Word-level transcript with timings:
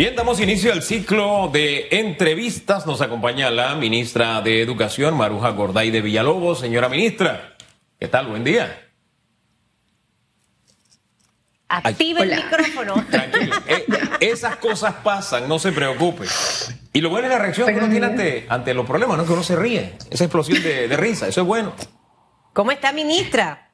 Bien, 0.00 0.16
damos 0.16 0.40
inicio 0.40 0.72
al 0.72 0.82
ciclo 0.82 1.50
de 1.52 1.88
entrevistas. 1.90 2.86
Nos 2.86 3.02
acompaña 3.02 3.50
la 3.50 3.74
ministra 3.74 4.40
de 4.40 4.62
Educación, 4.62 5.14
Maruja 5.14 5.50
Gorday 5.50 5.90
de 5.90 6.00
Villalobos. 6.00 6.60
Señora 6.60 6.88
ministra, 6.88 7.54
¿qué 7.98 8.08
tal? 8.08 8.28
Buen 8.28 8.42
día. 8.42 8.88
Activa 11.68 12.22
el 12.22 12.34
micrófono. 12.34 13.04
Tranquilo. 13.10 13.54
Eh, 13.66 13.84
esas 14.20 14.56
cosas 14.56 14.94
pasan, 15.04 15.46
no 15.46 15.58
se 15.58 15.70
preocupe. 15.70 16.24
Y 16.94 17.02
lo 17.02 17.10
bueno 17.10 17.26
es 17.26 17.34
la 17.34 17.38
reacción 17.38 17.68
que 17.68 17.76
uno 17.76 17.90
tiene 17.90 18.46
ante, 18.48 18.72
los 18.72 18.86
problemas, 18.86 19.18
¿no? 19.18 19.26
Que 19.26 19.34
uno 19.34 19.42
se 19.42 19.54
ríe. 19.54 19.98
Esa 20.10 20.24
explosión 20.24 20.62
de, 20.62 20.88
de 20.88 20.96
risa, 20.96 21.28
eso 21.28 21.42
es 21.42 21.46
bueno. 21.46 21.74
¿Cómo 22.54 22.72
está, 22.72 22.90
ministra? 22.92 23.70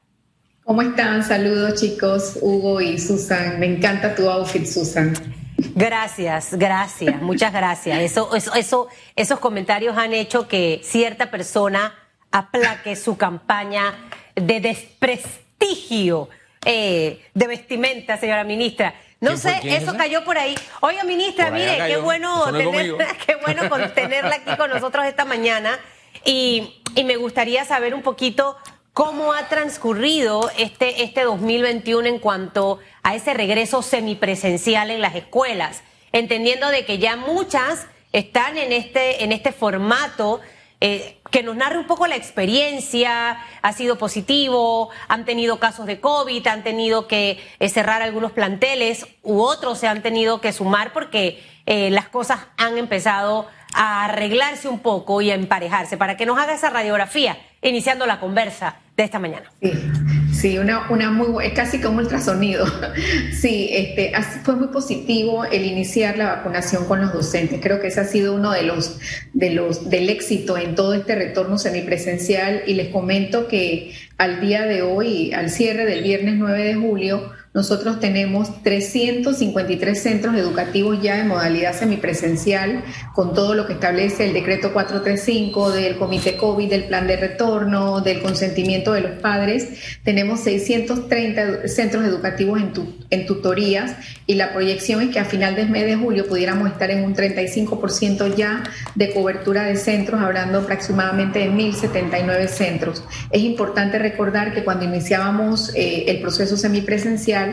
¿Cómo 0.64 0.82
están? 0.82 1.22
Saludos, 1.22 1.80
chicos, 1.80 2.36
Hugo 2.40 2.80
y 2.80 2.98
Susan. 2.98 3.60
Me 3.60 3.66
encanta 3.66 4.16
tu 4.16 4.28
outfit, 4.28 4.66
Susan. 4.66 5.14
Gracias, 5.58 6.54
gracias, 6.54 7.22
muchas 7.22 7.52
gracias. 7.52 7.98
Eso, 8.00 8.34
eso, 8.34 8.54
eso, 8.54 8.88
esos 9.14 9.38
comentarios 9.38 9.96
han 9.96 10.12
hecho 10.12 10.48
que 10.48 10.80
cierta 10.84 11.30
persona 11.30 11.94
aplaque 12.30 12.96
su 12.96 13.16
campaña 13.16 13.94
de 14.34 14.60
desprestigio 14.60 16.28
eh, 16.64 17.24
de 17.32 17.46
vestimenta, 17.46 18.16
señora 18.18 18.44
ministra. 18.44 18.94
No 19.20 19.36
sé, 19.36 19.60
eso 19.64 19.96
cayó 19.96 20.24
por 20.24 20.36
ahí. 20.36 20.54
Oiga, 20.80 21.04
ministra, 21.04 21.50
mire, 21.50 21.78
qué 21.86 21.96
bueno, 21.96 22.52
tenerla, 22.52 23.06
qué 23.26 23.36
bueno 23.36 23.62
tenerla 23.94 24.34
aquí 24.36 24.56
con 24.56 24.68
nosotros 24.68 25.06
esta 25.06 25.24
mañana. 25.24 25.78
Y, 26.24 26.82
y, 26.94 27.04
me 27.04 27.16
gustaría 27.16 27.64
saber 27.64 27.94
un 27.94 28.02
poquito 28.02 28.56
cómo 28.92 29.32
ha 29.32 29.48
transcurrido 29.48 30.50
este, 30.58 31.04
este 31.04 31.22
2021 31.22 32.08
en 32.08 32.18
cuanto 32.18 32.80
a 33.06 33.14
ese 33.14 33.34
regreso 33.34 33.82
semipresencial 33.82 34.90
en 34.90 35.00
las 35.00 35.14
escuelas, 35.14 35.84
entendiendo 36.10 36.66
de 36.70 36.84
que 36.84 36.98
ya 36.98 37.14
muchas 37.14 37.86
están 38.10 38.58
en 38.58 38.72
este, 38.72 39.22
en 39.22 39.30
este 39.30 39.52
formato 39.52 40.40
eh, 40.80 41.20
que 41.30 41.44
nos 41.44 41.54
narre 41.54 41.78
un 41.78 41.86
poco 41.86 42.08
la 42.08 42.16
experiencia, 42.16 43.38
ha 43.62 43.72
sido 43.72 43.96
positivo, 43.96 44.90
han 45.06 45.24
tenido 45.24 45.60
casos 45.60 45.86
de 45.86 46.00
COVID, 46.00 46.44
han 46.48 46.64
tenido 46.64 47.06
que 47.06 47.38
eh, 47.60 47.68
cerrar 47.68 48.02
algunos 48.02 48.32
planteles 48.32 49.06
u 49.22 49.40
otros 49.40 49.78
se 49.78 49.86
han 49.86 50.02
tenido 50.02 50.40
que 50.40 50.52
sumar 50.52 50.92
porque 50.92 51.40
eh, 51.66 51.90
las 51.90 52.08
cosas 52.08 52.40
han 52.56 52.76
empezado 52.76 53.46
a 53.72 54.06
arreglarse 54.06 54.66
un 54.66 54.80
poco 54.80 55.22
y 55.22 55.30
a 55.30 55.36
emparejarse, 55.36 55.96
para 55.96 56.16
que 56.16 56.26
nos 56.26 56.40
haga 56.40 56.54
esa 56.54 56.70
radiografía, 56.70 57.38
iniciando 57.62 58.04
la 58.04 58.18
conversa 58.18 58.80
de 58.96 59.04
esta 59.04 59.20
mañana. 59.20 59.52
Sí, 59.62 59.70
sí 60.36 60.58
una, 60.58 60.90
una 60.90 61.10
muy 61.10 61.44
es 61.44 61.52
casi 61.52 61.80
como 61.80 61.98
ultrasonido. 61.98 62.66
Sí, 63.32 63.68
este, 63.72 64.12
fue 64.44 64.56
muy 64.56 64.68
positivo 64.68 65.44
el 65.44 65.64
iniciar 65.64 66.16
la 66.16 66.36
vacunación 66.36 66.86
con 66.86 67.00
los 67.00 67.12
docentes. 67.12 67.60
Creo 67.62 67.80
que 67.80 67.88
ese 67.88 68.00
ha 68.00 68.04
sido 68.04 68.34
uno 68.34 68.50
de 68.50 68.62
los, 68.62 68.98
de 69.34 69.50
los 69.50 69.90
del 69.90 70.08
éxito 70.08 70.56
en 70.56 70.74
todo 70.74 70.94
este 70.94 71.14
retorno 71.14 71.58
semipresencial 71.58 72.62
y 72.66 72.74
les 72.74 72.88
comento 72.88 73.46
que 73.46 73.92
al 74.16 74.40
día 74.40 74.64
de 74.64 74.82
hoy, 74.82 75.32
al 75.32 75.50
cierre 75.50 75.84
del 75.84 76.02
viernes 76.02 76.36
9 76.36 76.64
de 76.64 76.74
julio, 76.74 77.32
nosotros 77.56 78.00
tenemos 78.00 78.62
353 78.62 80.02
centros 80.02 80.36
educativos 80.36 81.00
ya 81.00 81.18
en 81.18 81.28
modalidad 81.28 81.74
semipresencial, 81.74 82.84
con 83.14 83.32
todo 83.32 83.54
lo 83.54 83.66
que 83.66 83.72
establece 83.72 84.26
el 84.26 84.34
decreto 84.34 84.74
435 84.74 85.70
del 85.70 85.96
Comité 85.96 86.36
COVID, 86.36 86.68
del 86.68 86.84
plan 86.84 87.06
de 87.06 87.16
retorno, 87.16 88.02
del 88.02 88.20
consentimiento 88.20 88.92
de 88.92 89.00
los 89.00 89.12
padres. 89.22 89.70
Tenemos 90.04 90.40
630 90.40 91.66
centros 91.68 92.04
educativos 92.04 92.60
en, 92.60 92.72
en 93.08 93.24
tutorías 93.24 93.96
y 94.26 94.34
la 94.34 94.52
proyección 94.52 95.00
es 95.00 95.08
que 95.08 95.18
a 95.18 95.24
final 95.24 95.56
del 95.56 95.70
mes 95.70 95.86
de 95.86 95.96
julio 95.96 96.26
pudiéramos 96.26 96.70
estar 96.70 96.90
en 96.90 97.04
un 97.04 97.14
35% 97.14 98.34
ya 98.36 98.64
de 98.94 99.14
cobertura 99.14 99.62
de 99.62 99.76
centros, 99.76 100.20
hablando 100.20 100.58
aproximadamente 100.58 101.38
de 101.38 101.50
1.079 101.50 102.48
centros. 102.48 103.02
Es 103.30 103.40
importante 103.40 103.98
recordar 103.98 104.52
que 104.52 104.62
cuando 104.62 104.84
iniciábamos 104.84 105.74
eh, 105.74 106.04
el 106.08 106.20
proceso 106.20 106.58
semipresencial, 106.58 107.45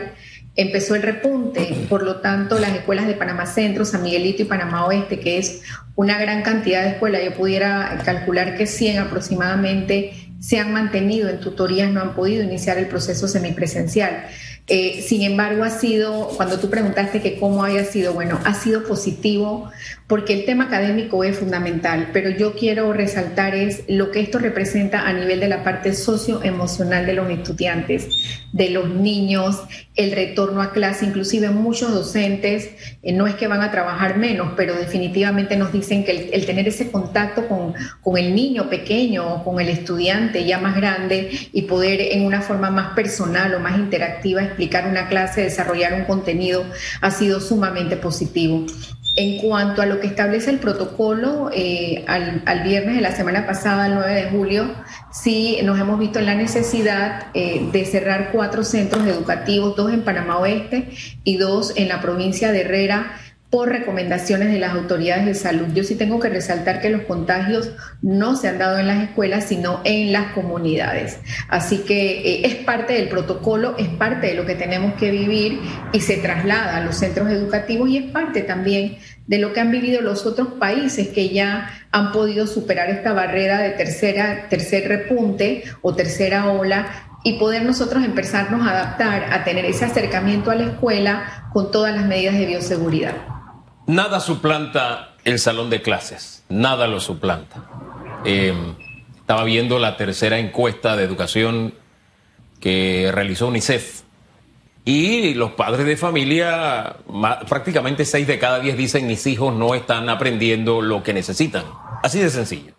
empezó 0.55 0.95
el 0.95 1.01
repunte, 1.01 1.85
por 1.89 2.03
lo 2.03 2.17
tanto 2.17 2.59
las 2.59 2.73
escuelas 2.73 3.07
de 3.07 3.13
Panamá 3.13 3.45
Centro, 3.45 3.85
San 3.85 4.03
Miguelito 4.03 4.43
y 4.43 4.45
Panamá 4.45 4.85
Oeste, 4.85 5.19
que 5.19 5.37
es 5.37 5.61
una 5.95 6.19
gran 6.19 6.43
cantidad 6.43 6.83
de 6.83 6.89
escuelas, 6.89 7.23
yo 7.23 7.33
pudiera 7.33 7.99
calcular 8.05 8.55
que 8.55 8.67
100 8.67 8.99
aproximadamente 8.99 10.13
se 10.39 10.59
han 10.59 10.73
mantenido 10.73 11.29
en 11.29 11.39
tutorías, 11.39 11.89
no 11.91 12.01
han 12.01 12.13
podido 12.15 12.43
iniciar 12.43 12.77
el 12.77 12.87
proceso 12.87 13.27
semipresencial. 13.27 14.25
Eh, 14.67 15.03
sin 15.05 15.23
embargo, 15.23 15.65
ha 15.65 15.69
sido, 15.69 16.29
cuando 16.37 16.57
tú 16.57 16.69
preguntaste 16.69 17.21
que 17.21 17.37
cómo 17.37 17.65
haya 17.65 17.83
sido, 17.83 18.13
bueno, 18.13 18.39
ha 18.45 18.53
sido 18.53 18.83
positivo 18.85 19.69
porque 20.07 20.33
el 20.33 20.45
tema 20.45 20.65
académico 20.65 21.23
es 21.23 21.37
fundamental, 21.37 22.11
pero 22.13 22.29
yo 22.29 22.53
quiero 22.53 22.93
resaltar 22.93 23.55
es 23.55 23.83
lo 23.87 24.11
que 24.11 24.21
esto 24.21 24.39
representa 24.39 25.07
a 25.07 25.11
nivel 25.11 25.39
de 25.39 25.47
la 25.49 25.63
parte 25.63 25.93
socioemocional 25.93 27.05
de 27.05 27.13
los 27.13 27.29
estudiantes, 27.29 28.07
de 28.53 28.69
los 28.69 28.89
niños, 28.89 29.63
el 29.95 30.11
retorno 30.11 30.61
a 30.61 30.71
clase, 30.71 31.05
inclusive 31.05 31.49
muchos 31.49 31.91
docentes, 31.91 32.69
eh, 33.01 33.11
no 33.11 33.27
es 33.27 33.35
que 33.35 33.47
van 33.47 33.61
a 33.61 33.71
trabajar 33.71 34.17
menos, 34.17 34.53
pero 34.55 34.75
definitivamente 34.75 35.57
nos 35.57 35.73
dicen 35.73 36.05
que 36.05 36.29
el, 36.31 36.45
tener 36.45 36.67
ese 36.67 36.91
contacto 36.91 37.47
con, 37.47 37.73
con 38.01 38.17
el 38.17 38.33
niño 38.35 38.69
pequeño, 38.69 39.43
con 39.43 39.59
el 39.59 39.69
estudiante 39.69 40.45
ya 40.45 40.59
más 40.59 40.75
grande 40.75 41.31
y 41.51 41.63
poder 41.63 41.99
en 41.99 42.25
una 42.25 42.41
forma 42.41 42.69
más 42.69 42.93
personal 42.93 43.53
o 43.55 43.59
más 43.59 43.77
interactiva 43.77 44.52
explicar 44.53 44.87
una 44.87 45.07
clase, 45.07 45.41
desarrollar 45.41 45.93
un 45.93 46.05
contenido, 46.05 46.65
ha 47.01 47.11
sido 47.11 47.39
sumamente 47.39 47.97
positivo. 47.97 48.65
En 49.15 49.37
cuanto 49.37 49.83
a 49.83 49.85
lo 49.85 49.99
que 49.99 50.07
establece 50.07 50.49
el 50.49 50.57
protocolo, 50.57 51.51
eh, 51.53 52.03
al, 52.07 52.63
viernes 52.63 52.95
de 52.95 53.01
la 53.01 53.15
semana 53.15 53.45
pasada, 53.45 53.85
el 53.85 53.93
9 53.93 54.13
de 54.13 54.29
julio, 54.31 54.73
sí 55.11 55.59
nos 55.63 55.79
hemos 55.79 55.99
visto 55.99 56.17
en 56.17 56.25
la 56.25 56.33
necesidad 56.33 57.27
eh, 57.35 57.69
de 57.71 57.85
cerrar 57.85 58.31
cuatro 58.31 58.63
centros 58.63 59.05
educativos, 59.05 59.75
dos 59.75 59.93
en 59.93 60.01
Panamá 60.01 60.39
Oeste 60.39 60.89
y 61.23 61.37
dos 61.37 61.73
en 61.75 61.89
la 61.89 62.01
provincia 62.01 62.51
de 62.51 62.61
Herrera, 62.61 63.19
por 63.53 63.69
recomendaciones 63.69 64.51
de 64.51 64.57
las 64.57 64.73
autoridades 64.73 65.27
de 65.27 65.35
salud. 65.35 65.67
Yo 65.75 65.83
sí 65.83 65.93
tengo 65.93 66.19
que 66.19 66.27
resaltar 66.27 66.81
que 66.81 66.89
los 66.89 67.03
contagios 67.03 67.69
no 68.01 68.35
se 68.35 68.47
han 68.47 68.57
dado 68.57 68.79
en 68.79 68.87
las 68.87 69.03
escuelas, 69.03 69.45
sino 69.45 69.79
en 69.83 70.11
las 70.11 70.33
comunidades. 70.33 71.19
Así 71.49 71.83
que 71.85 72.21
eh, 72.21 72.47
es 72.47 72.55
parte 72.55 72.93
del 72.93 73.09
protocolo, 73.09 73.75
es 73.77 73.89
parte 73.89 74.25
de 74.25 74.33
lo 74.33 74.47
que 74.47 74.55
tenemos 74.55 74.95
que 74.95 75.11
vivir 75.11 75.59
y 75.91 75.99
se 75.99 76.17
traslada 76.17 76.77
a 76.77 76.83
los 76.83 76.95
centros 76.95 77.29
educativos 77.29 77.89
y 77.89 77.97
es 77.97 78.11
parte 78.11 78.41
también 78.41 78.97
de 79.27 79.37
lo 79.37 79.53
que 79.53 79.59
han 79.59 79.69
vivido 79.69 80.01
los 80.01 80.25
otros 80.25 80.53
países 80.59 81.09
que 81.09 81.29
ya 81.29 81.69
han 81.91 82.11
podido 82.11 82.47
superar 82.47 82.89
esta 82.89 83.13
barrera 83.13 83.59
de 83.59 83.69
tercera, 83.69 84.49
tercer 84.49 84.87
repunte 84.87 85.63
o 85.83 85.93
tercera 85.93 86.49
ola 86.51 86.87
y 87.23 87.33
poder 87.33 87.61
nosotros 87.61 88.03
empezarnos 88.03 88.65
a 88.65 88.71
adaptar, 88.71 89.31
a 89.31 89.43
tener 89.43 89.65
ese 89.65 89.85
acercamiento 89.85 90.49
a 90.49 90.55
la 90.55 90.71
escuela 90.71 91.49
con 91.53 91.69
todas 91.69 91.95
las 91.95 92.07
medidas 92.07 92.33
de 92.33 92.47
bioseguridad. 92.47 93.32
Nada 93.85 94.21
suplanta 94.21 95.15
el 95.25 95.39
salón 95.39 95.69
de 95.69 95.81
clases, 95.81 96.43
nada 96.47 96.87
lo 96.87 97.01
suplanta. 97.01 97.65
Em, 98.23 98.75
estaba 99.17 99.43
viendo 99.43 99.77
la 99.77 99.97
tercera 99.97 100.39
encuesta 100.39 100.95
de 100.95 101.03
educación 101.03 101.73
que 102.61 103.11
realizó 103.13 103.47
UNICEF 103.47 104.03
y 104.85 105.33
los 105.33 105.51
padres 105.51 105.85
de 105.85 105.97
familia, 105.97 106.95
prácticamente 107.49 108.05
seis 108.05 108.25
de 108.25 108.39
cada 108.39 108.59
diez 108.59 108.77
dicen 108.77 109.05
mis 109.05 109.27
hijos 109.27 109.53
no 109.53 109.75
están 109.75 110.07
aprendiendo 110.07 110.81
lo 110.81 111.03
que 111.03 111.13
necesitan. 111.13 111.65
Así 112.01 112.19
de 112.19 112.29
sencillo. 112.29 112.73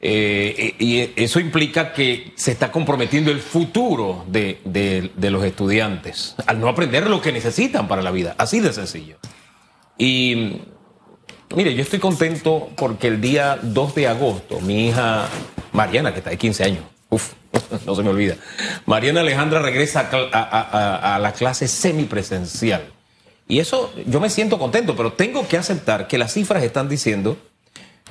Eh, 0.00 0.74
y 0.78 1.12
eso 1.16 1.40
implica 1.40 1.92
que 1.92 2.32
se 2.36 2.52
está 2.52 2.70
comprometiendo 2.70 3.30
el 3.30 3.40
futuro 3.40 4.24
de, 4.28 4.60
de 4.64 5.30
los 5.30 5.42
estudiantes 5.44 6.36
al 6.46 6.60
no 6.60 6.68
aprender 6.68 7.08
lo 7.08 7.20
que 7.20 7.32
necesitan 7.32 7.88
para 7.88 8.02
la 8.02 8.12
vida. 8.12 8.34
Así 8.38 8.60
de 8.60 8.72
sencillo. 8.72 9.18
Y 9.96 10.60
mire, 11.54 11.74
yo 11.74 11.82
estoy 11.82 11.98
contento 11.98 12.70
porque 12.76 13.08
el 13.08 13.20
día 13.20 13.58
2 13.62 13.94
de 13.94 14.08
agosto, 14.08 14.60
mi 14.60 14.88
hija 14.88 15.28
Mariana, 15.72 16.12
que 16.12 16.18
está 16.18 16.30
de 16.30 16.38
15 16.38 16.64
años, 16.64 16.84
uff, 17.10 17.32
no 17.86 17.94
se 17.94 18.02
me 18.02 18.10
olvida, 18.10 18.36
Mariana 18.86 19.20
Alejandra 19.20 19.60
regresa 19.60 20.08
a, 20.10 21.18
la 21.20 21.32
clase 21.32 21.68
semipresencial. 21.68 22.92
Y 23.46 23.58
eso 23.58 23.92
yo 24.06 24.20
me 24.20 24.30
siento 24.30 24.58
contento, 24.58 24.96
pero 24.96 25.12
tengo 25.12 25.46
que 25.46 25.58
aceptar 25.58 26.08
que 26.08 26.18
las 26.18 26.32
cifras 26.32 26.62
están 26.62 26.88
diciendo 26.88 27.36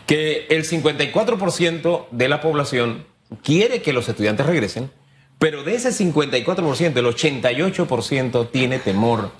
que 0.05 0.45
el 0.49 0.67
54% 0.67 2.05
de 2.11 2.27
la 2.27 2.39
población 2.41 3.05
quiere 3.41 3.81
que 3.81 3.93
los 3.93 4.07
estudiantes 4.07 4.45
regresen, 4.45 4.91
pero 5.39 5.63
de 5.63 5.75
ese 5.75 5.89
54%, 5.89 6.97
el 6.97 7.05
88% 7.05 8.51
tiene 8.51 8.79
temor 8.79 9.31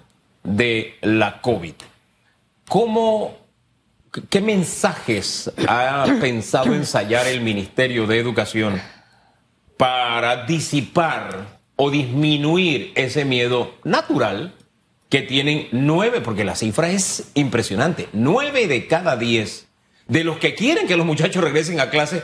de 0.44 0.98
la 1.02 1.42
COVID. 1.42 1.76
¿Cómo, 2.68 3.38
qué 4.30 4.42
mensajes 4.42 5.52
ha 5.68 6.06
pensado 6.22 6.74
ensayar 6.74 7.28
el 7.28 7.42
Ministerio 7.42 8.08
de 8.08 8.20
Educación 8.20 8.82
para 9.78 10.46
disipar 10.46 11.60
o 11.76 11.90
disminuir 11.90 12.92
ese 12.96 13.26
miedo 13.26 13.74
natural 13.84 14.54
que 15.10 15.22
tienen 15.22 15.68
nueve, 15.72 16.22
porque 16.22 16.44
la 16.44 16.56
cifra 16.56 16.90
es 16.90 17.32
impresionante, 17.34 18.08
nueve 18.14 18.68
de 18.68 18.88
cada 18.88 19.16
diez 19.18 19.68
de 20.08 20.24
los 20.24 20.38
que 20.38 20.56
quieren 20.56 20.88
que 20.88 20.98
los 20.98 21.06
muchachos 21.06 21.44
regresen 21.44 21.80
a 21.80 21.90
clase 21.90 22.24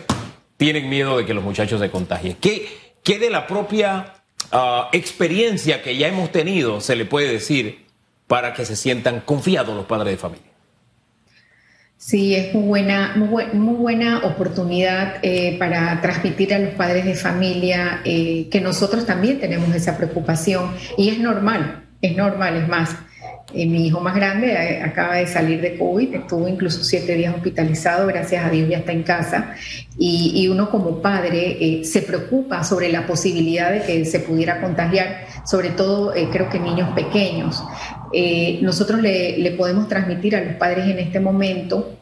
tienen 0.57 0.89
miedo 0.89 1.17
de 1.17 1.25
que 1.25 1.33
los 1.33 1.43
muchachos 1.43 1.79
se 1.79 1.89
contagien. 1.89 2.35
¿Qué, 2.41 2.93
qué 3.03 3.19
de 3.19 3.29
la 3.29 3.47
propia 3.47 4.15
ah, 4.51 4.89
experiencia 4.91 5.81
que 5.81 5.97
ya 5.97 6.07
hemos 6.07 6.31
tenido 6.31 6.81
se 6.81 6.95
le 6.95 7.05
puede 7.05 7.31
decir 7.31 7.85
para 8.29 8.53
que 8.53 8.63
se 8.63 8.75
sientan 8.75 9.21
confiados 9.21 9.75
los 9.75 9.87
padres 9.87 10.13
de 10.13 10.17
familia? 10.17 10.51
Sí, 11.97 12.35
es 12.35 12.53
muy 12.53 12.63
buena, 12.63 13.13
muy, 13.15 13.75
buena 13.75 14.19
oportunidad 14.19 15.15
eh, 15.23 15.57
para 15.57 15.99
transmitir 15.99 16.53
a 16.53 16.59
los 16.59 16.75
padres 16.75 17.05
de 17.05 17.15
familia 17.15 18.01
eh, 18.05 18.47
que 18.51 18.61
nosotros 18.61 19.07
también 19.07 19.39
tenemos 19.39 19.75
esa 19.75 19.97
preocupación 19.97 20.75
y 20.95 21.09
es 21.09 21.19
normal, 21.19 21.85
es 22.01 22.15
normal, 22.15 22.55
es 22.55 22.67
más. 22.69 22.95
Eh, 23.53 23.65
mi 23.65 23.87
hijo 23.87 23.99
más 23.99 24.15
grande 24.15 24.81
acaba 24.83 25.15
de 25.15 25.27
salir 25.27 25.59
de 25.61 25.77
COVID, 25.77 26.13
estuvo 26.13 26.47
incluso 26.47 26.83
siete 26.83 27.15
días 27.15 27.33
hospitalizado, 27.33 28.07
gracias 28.07 28.45
a 28.45 28.49
Dios 28.49 28.69
ya 28.69 28.77
está 28.77 28.91
en 28.91 29.03
casa, 29.03 29.55
y, 29.97 30.47
uno 30.47 30.69
como 30.69 31.01
padre 31.01 31.81
se 31.83 32.01
preocupa 32.01 32.63
sobre 32.63 32.89
la 32.89 33.05
posibilidad 33.05 33.71
de 33.71 33.81
que 33.81 34.05
se 34.05 34.19
pudiera 34.19 34.61
contagiar, 34.61 35.25
sobre 35.45 35.69
todo 35.69 36.13
creo 36.31 36.49
que 36.49 36.59
niños 36.59 36.89
pequeños. 36.95 37.63
Eh, 38.11 38.59
nosotros 38.61 39.01
le, 39.01 39.53
podemos 39.57 39.87
transmitir 39.87 40.35
a 40.35 40.43
los 40.43 40.55
padres 40.55 40.87
en 40.87 40.99
este 40.99 41.19
momento 41.19 41.97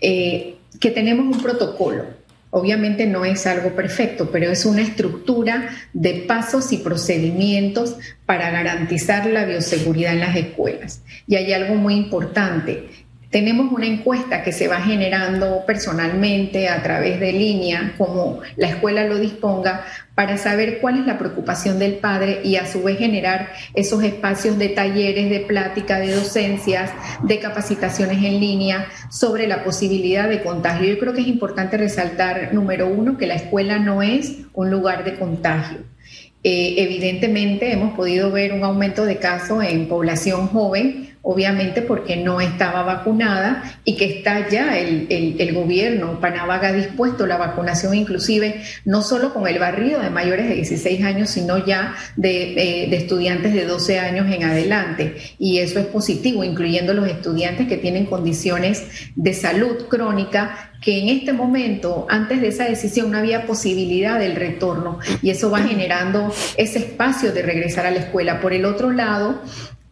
eh, 0.00 0.56
que 0.80 0.90
tenemos 0.90 1.36
un 1.36 1.42
protocolo. 1.42 2.04
Obviamente 2.54 3.06
no 3.06 3.24
es 3.24 3.46
algo 3.46 3.70
perfecto, 3.70 4.30
pero 4.30 4.50
es 4.50 4.66
una 4.66 4.82
estructura 4.82 5.70
de 5.94 6.24
pasos 6.28 6.70
y 6.72 6.76
procedimientos 6.76 7.96
para 8.26 8.50
garantizar 8.50 9.24
la 9.24 9.46
bioseguridad 9.46 10.12
en 10.12 10.20
las 10.20 10.36
escuelas. 10.36 11.02
Y 11.26 11.36
hay 11.36 11.54
algo 11.54 11.76
muy 11.76 11.94
importante, 11.94 12.90
tenemos 13.32 13.72
una 13.72 13.86
encuesta 13.86 14.44
que 14.44 14.52
se 14.52 14.68
va 14.68 14.82
generando 14.82 15.64
personalmente 15.66 16.68
a 16.68 16.82
través 16.82 17.18
de 17.18 17.32
línea, 17.32 17.94
como 17.96 18.40
la 18.56 18.68
escuela 18.68 19.04
lo 19.04 19.18
disponga, 19.18 19.86
para 20.14 20.36
saber 20.36 20.80
cuál 20.80 21.00
es 21.00 21.06
la 21.06 21.18
preocupación 21.18 21.78
del 21.78 21.94
padre 21.94 22.42
y 22.44 22.56
a 22.56 22.66
su 22.66 22.82
vez 22.82 22.98
generar 22.98 23.48
esos 23.74 24.04
espacios 24.04 24.58
de 24.58 24.68
talleres, 24.68 25.30
de 25.30 25.40
plática, 25.40 25.98
de 25.98 26.14
docencias, 26.14 26.90
de 27.22 27.38
capacitaciones 27.38 28.18
en 28.18 28.38
línea 28.38 28.86
sobre 29.10 29.46
la 29.46 29.64
posibilidad 29.64 30.28
de 30.28 30.42
contagio. 30.42 30.92
Yo 30.92 30.98
creo 30.98 31.14
que 31.14 31.22
es 31.22 31.28
importante 31.28 31.78
resaltar, 31.78 32.52
número 32.52 32.86
uno, 32.86 33.16
que 33.16 33.26
la 33.26 33.36
escuela 33.36 33.78
no 33.78 34.02
es 34.02 34.40
un 34.52 34.70
lugar 34.70 35.04
de 35.04 35.14
contagio. 35.14 35.78
Eh, 36.44 36.74
evidentemente 36.78 37.72
hemos 37.72 37.94
podido 37.94 38.30
ver 38.30 38.52
un 38.52 38.62
aumento 38.62 39.06
de 39.06 39.16
casos 39.16 39.64
en 39.64 39.88
población 39.88 40.48
joven, 40.48 41.11
obviamente 41.22 41.82
porque 41.82 42.16
no 42.16 42.40
estaba 42.40 42.82
vacunada 42.82 43.78
y 43.84 43.96
que 43.96 44.18
está 44.18 44.48
ya 44.48 44.76
el, 44.78 45.06
el, 45.08 45.52
gobierno 45.54 46.18
Panavaga 46.20 46.72
dispuesto 46.72 47.26
la 47.26 47.36
vacunación 47.36 47.94
inclusive 47.94 48.62
no 48.84 49.02
solo 49.02 49.32
con 49.32 49.46
el 49.46 49.58
barrio 49.58 50.00
de 50.00 50.10
mayores 50.10 50.48
de 50.48 50.54
16 50.54 51.04
años, 51.04 51.30
sino 51.30 51.64
ya 51.64 51.94
de, 52.16 52.86
de, 52.90 52.96
estudiantes 52.96 53.54
de 53.54 53.64
12 53.64 53.98
años 53.98 54.26
en 54.32 54.44
adelante. 54.44 55.16
Y 55.38 55.58
eso 55.58 55.78
es 55.78 55.86
positivo, 55.86 56.42
incluyendo 56.44 56.94
los 56.94 57.08
estudiantes 57.08 57.68
que 57.68 57.76
tienen 57.76 58.06
condiciones 58.06 58.84
de 59.14 59.34
salud 59.34 59.86
crónica 59.88 60.72
que 60.82 60.98
en 60.98 61.08
este 61.08 61.32
momento, 61.32 62.06
antes 62.10 62.40
de 62.40 62.48
esa 62.48 62.64
decisión, 62.64 63.12
no 63.12 63.18
había 63.18 63.46
posibilidad 63.46 64.18
del 64.18 64.34
retorno 64.34 64.98
y 65.22 65.30
eso 65.30 65.48
va 65.48 65.62
generando 65.62 66.34
ese 66.56 66.80
espacio 66.80 67.32
de 67.32 67.42
regresar 67.42 67.86
a 67.86 67.92
la 67.92 68.00
escuela. 68.00 68.40
Por 68.40 68.52
el 68.52 68.64
otro 68.64 68.90
lado, 68.90 69.40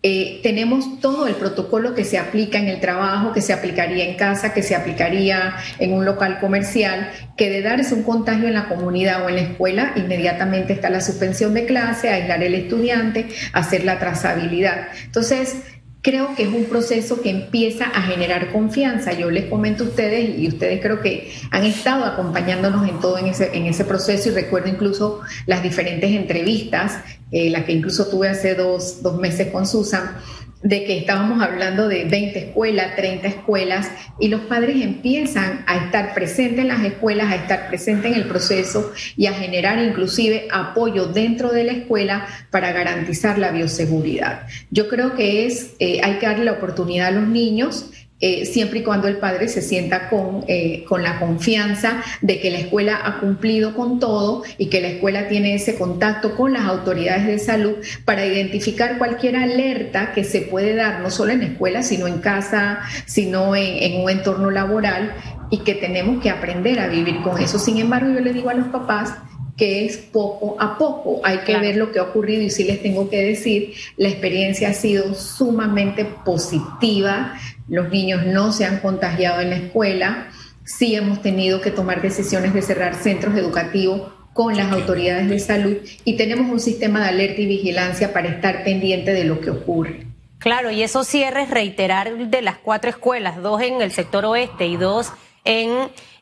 eh, 0.02 0.40
tenemos 0.42 0.98
todo 1.00 1.26
el 1.26 1.34
protocolo 1.34 1.94
que 1.94 2.04
se 2.04 2.16
aplica 2.16 2.58
en 2.58 2.68
el 2.68 2.80
trabajo, 2.80 3.32
que 3.32 3.42
se 3.42 3.52
aplicaría 3.52 4.08
en 4.08 4.16
casa, 4.16 4.54
que 4.54 4.62
se 4.62 4.74
aplicaría 4.74 5.56
en 5.78 5.92
un 5.92 6.06
local 6.06 6.38
comercial, 6.40 7.10
que 7.36 7.50
de 7.50 7.60
darse 7.60 7.94
un 7.94 8.02
contagio 8.02 8.48
en 8.48 8.54
la 8.54 8.68
comunidad 8.68 9.24
o 9.24 9.28
en 9.28 9.34
la 9.36 9.42
escuela, 9.42 9.92
inmediatamente 9.96 10.72
está 10.72 10.88
la 10.88 11.02
suspensión 11.02 11.52
de 11.52 11.66
clase, 11.66 12.08
aislar 12.08 12.42
al 12.42 12.54
estudiante, 12.54 13.28
hacer 13.52 13.84
la 13.84 13.98
trazabilidad. 13.98 14.88
Entonces, 15.04 15.56
creo 16.02 16.34
que 16.34 16.44
es 16.44 16.48
un 16.48 16.64
proceso 16.64 17.20
que 17.20 17.30
empieza 17.30 17.84
a 17.84 18.02
generar 18.02 18.52
confianza. 18.52 19.12
Yo 19.12 19.30
les 19.30 19.46
comento 19.46 19.84
a 19.84 19.88
ustedes 19.88 20.38
y 20.38 20.48
ustedes 20.48 20.80
creo 20.80 21.00
que 21.00 21.32
han 21.50 21.64
estado 21.64 22.04
acompañándonos 22.04 22.88
en 22.88 23.00
todo 23.00 23.18
en 23.18 23.26
ese, 23.26 23.56
en 23.56 23.66
ese 23.66 23.84
proceso 23.84 24.30
y 24.30 24.32
recuerdo 24.32 24.68
incluso 24.68 25.20
las 25.46 25.62
diferentes 25.62 26.10
entrevistas, 26.10 26.98
eh, 27.32 27.50
la 27.50 27.64
que 27.64 27.72
incluso 27.72 28.06
tuve 28.06 28.28
hace 28.28 28.54
dos, 28.54 29.02
dos 29.02 29.18
meses 29.18 29.48
con 29.48 29.66
Susan 29.66 30.16
de 30.62 30.84
que 30.84 30.98
estábamos 30.98 31.42
hablando 31.42 31.88
de 31.88 32.04
20 32.04 32.38
escuelas, 32.38 32.96
30 32.96 33.28
escuelas, 33.28 33.90
y 34.18 34.28
los 34.28 34.42
padres 34.42 34.82
empiezan 34.82 35.64
a 35.66 35.76
estar 35.78 36.12
presentes 36.12 36.60
en 36.60 36.68
las 36.68 36.84
escuelas, 36.84 37.32
a 37.32 37.36
estar 37.36 37.68
presentes 37.68 38.12
en 38.12 38.20
el 38.20 38.28
proceso 38.28 38.92
y 39.16 39.26
a 39.26 39.32
generar 39.32 39.78
inclusive 39.78 40.48
apoyo 40.52 41.06
dentro 41.06 41.50
de 41.50 41.64
la 41.64 41.72
escuela 41.72 42.26
para 42.50 42.72
garantizar 42.72 43.38
la 43.38 43.50
bioseguridad. 43.50 44.46
Yo 44.70 44.88
creo 44.88 45.14
que 45.14 45.46
es, 45.46 45.74
eh, 45.78 46.00
hay 46.02 46.18
que 46.18 46.26
darle 46.26 46.44
la 46.44 46.52
oportunidad 46.52 47.08
a 47.08 47.12
los 47.12 47.28
niños 47.28 47.90
eh, 48.20 48.44
siempre 48.44 48.80
y 48.80 48.82
cuando 48.82 49.08
el 49.08 49.16
padre 49.16 49.48
se 49.48 49.62
sienta 49.62 50.08
con, 50.08 50.44
eh, 50.46 50.84
con 50.86 51.02
la 51.02 51.18
confianza 51.18 52.02
de 52.20 52.38
que 52.38 52.50
la 52.50 52.58
escuela 52.58 53.00
ha 53.02 53.18
cumplido 53.18 53.74
con 53.74 53.98
todo 53.98 54.42
y 54.58 54.66
que 54.66 54.80
la 54.80 54.88
escuela 54.88 55.28
tiene 55.28 55.54
ese 55.54 55.76
contacto 55.76 56.36
con 56.36 56.52
las 56.52 56.62
autoridades 56.62 57.26
de 57.26 57.38
salud 57.38 57.76
para 58.04 58.26
identificar 58.26 58.98
cualquier 58.98 59.36
alerta 59.36 60.12
que 60.12 60.24
se 60.24 60.42
puede 60.42 60.74
dar, 60.74 61.00
no 61.00 61.10
solo 61.10 61.32
en 61.32 61.40
la 61.40 61.46
escuela, 61.46 61.82
sino 61.82 62.06
en 62.06 62.18
casa, 62.18 62.80
sino 63.06 63.56
en, 63.56 63.92
en 63.92 64.02
un 64.02 64.10
entorno 64.10 64.50
laboral 64.50 65.14
y 65.50 65.58
que 65.58 65.74
tenemos 65.74 66.22
que 66.22 66.30
aprender 66.30 66.78
a 66.78 66.88
vivir 66.88 67.22
con 67.22 67.40
eso. 67.40 67.58
Sin 67.58 67.78
embargo, 67.78 68.12
yo 68.12 68.20
le 68.20 68.32
digo 68.32 68.50
a 68.50 68.54
los 68.54 68.68
papás, 68.68 69.14
que 69.60 69.84
es 69.84 69.98
poco 69.98 70.56
a 70.58 70.78
poco. 70.78 71.20
Hay 71.22 71.40
que 71.40 71.54
ver 71.58 71.76
lo 71.76 71.92
que 71.92 71.98
ha 71.98 72.04
ocurrido 72.04 72.40
y 72.40 72.48
sí 72.48 72.64
les 72.64 72.80
tengo 72.80 73.10
que 73.10 73.22
decir, 73.22 73.74
la 73.98 74.08
experiencia 74.08 74.70
ha 74.70 74.72
sido 74.72 75.12
sumamente 75.14 76.06
positiva. 76.06 77.34
Los 77.68 77.90
niños 77.90 78.24
no 78.24 78.52
se 78.52 78.64
han 78.64 78.78
contagiado 78.78 79.42
en 79.42 79.50
la 79.50 79.56
escuela. 79.56 80.28
Sí 80.64 80.94
hemos 80.94 81.20
tenido 81.20 81.60
que 81.60 81.70
tomar 81.70 82.00
decisiones 82.00 82.54
de 82.54 82.62
cerrar 82.62 82.94
centros 82.94 83.36
educativos 83.36 84.10
con 84.32 84.56
las 84.56 84.72
autoridades 84.72 85.28
de 85.28 85.38
salud 85.38 85.76
y 86.06 86.16
tenemos 86.16 86.50
un 86.50 86.60
sistema 86.60 87.02
de 87.02 87.08
alerta 87.10 87.42
y 87.42 87.46
vigilancia 87.46 88.14
para 88.14 88.30
estar 88.30 88.64
pendiente 88.64 89.12
de 89.12 89.24
lo 89.24 89.42
que 89.42 89.50
ocurre. 89.50 90.06
Claro, 90.38 90.70
y 90.70 90.82
esos 90.82 91.06
cierres, 91.06 91.50
reiterar 91.50 92.16
de 92.16 92.40
las 92.40 92.56
cuatro 92.56 92.88
escuelas, 92.88 93.42
dos 93.42 93.60
en 93.60 93.82
el 93.82 93.92
sector 93.92 94.24
oeste 94.24 94.66
y 94.68 94.78
dos 94.78 95.12
en 95.44 95.68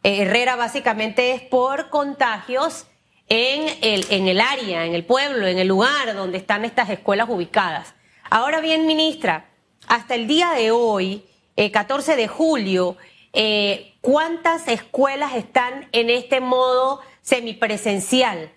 eh, 0.02 0.22
Herrera, 0.22 0.56
básicamente 0.56 1.34
es 1.34 1.42
por 1.42 1.88
contagios 1.90 2.86
en 3.28 3.76
el, 3.82 4.06
en 4.11 4.28
el 4.28 4.40
área, 4.40 4.87
en 4.87 4.94
el 4.94 5.04
pueblo, 5.04 5.47
en 5.47 5.58
el 5.58 5.68
lugar 5.68 6.14
donde 6.14 6.38
están 6.38 6.64
estas 6.64 6.88
escuelas 6.90 7.28
ubicadas. 7.28 7.94
Ahora 8.30 8.61
bien, 8.61 8.87
ministra, 8.87 9.47
hasta 9.87 10.14
el 10.14 10.26
día 10.26 10.52
de 10.52 10.70
hoy, 10.70 11.25
14 11.56 12.12
eh, 12.12 12.16
de 12.16 12.28
julio, 12.28 12.97
eh, 13.32 13.94
¿cuántas 14.00 14.68
escuelas 14.68 15.35
están 15.35 15.88
en 15.92 16.11
este 16.11 16.40
modo 16.40 17.00
semipresencial? 17.23 18.52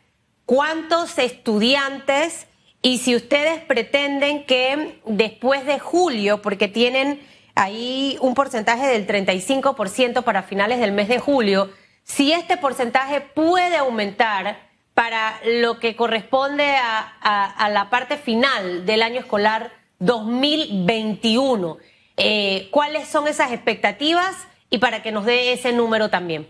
¿Cuántos 0.46 1.18
estudiantes? 1.18 2.48
Y 2.82 2.98
si 2.98 3.16
ustedes 3.16 3.60
pretenden 3.60 4.46
que 4.46 5.00
después 5.06 5.66
de 5.66 5.80
julio, 5.80 6.42
porque 6.42 6.68
tienen 6.68 7.22
ahí 7.56 8.18
un 8.22 8.34
porcentaje 8.34 8.88
del 8.88 9.06
35% 9.06 10.24
para 10.24 10.44
finales 10.44 10.80
del 10.80 10.92
mes 10.92 11.08
de 11.08 11.20
julio, 11.20 11.70
si 12.04 12.32
este 12.32 12.58
porcentaje 12.58 13.22
puede 13.22 13.78
aumentar 13.78 14.72
para 14.94 15.40
lo 15.60 15.80
que 15.80 15.96
corresponde 15.96 16.66
a, 16.66 17.70
la 17.72 17.90
parte 17.90 18.18
final 18.18 18.86
del 18.86 19.02
año 19.02 19.20
escolar 19.20 19.72
2021. 20.00 21.78
Eh, 22.18 22.68
¿Cuáles 22.72 23.08
son 23.08 23.28
esas 23.28 23.52
expectativas 23.52 24.36
y 24.70 24.80
para 24.80 25.02
que 25.02 25.12
nos 25.12 25.26
dé 25.26 25.54
ese 25.54 25.74
número 25.74 26.10
también? 26.10 26.48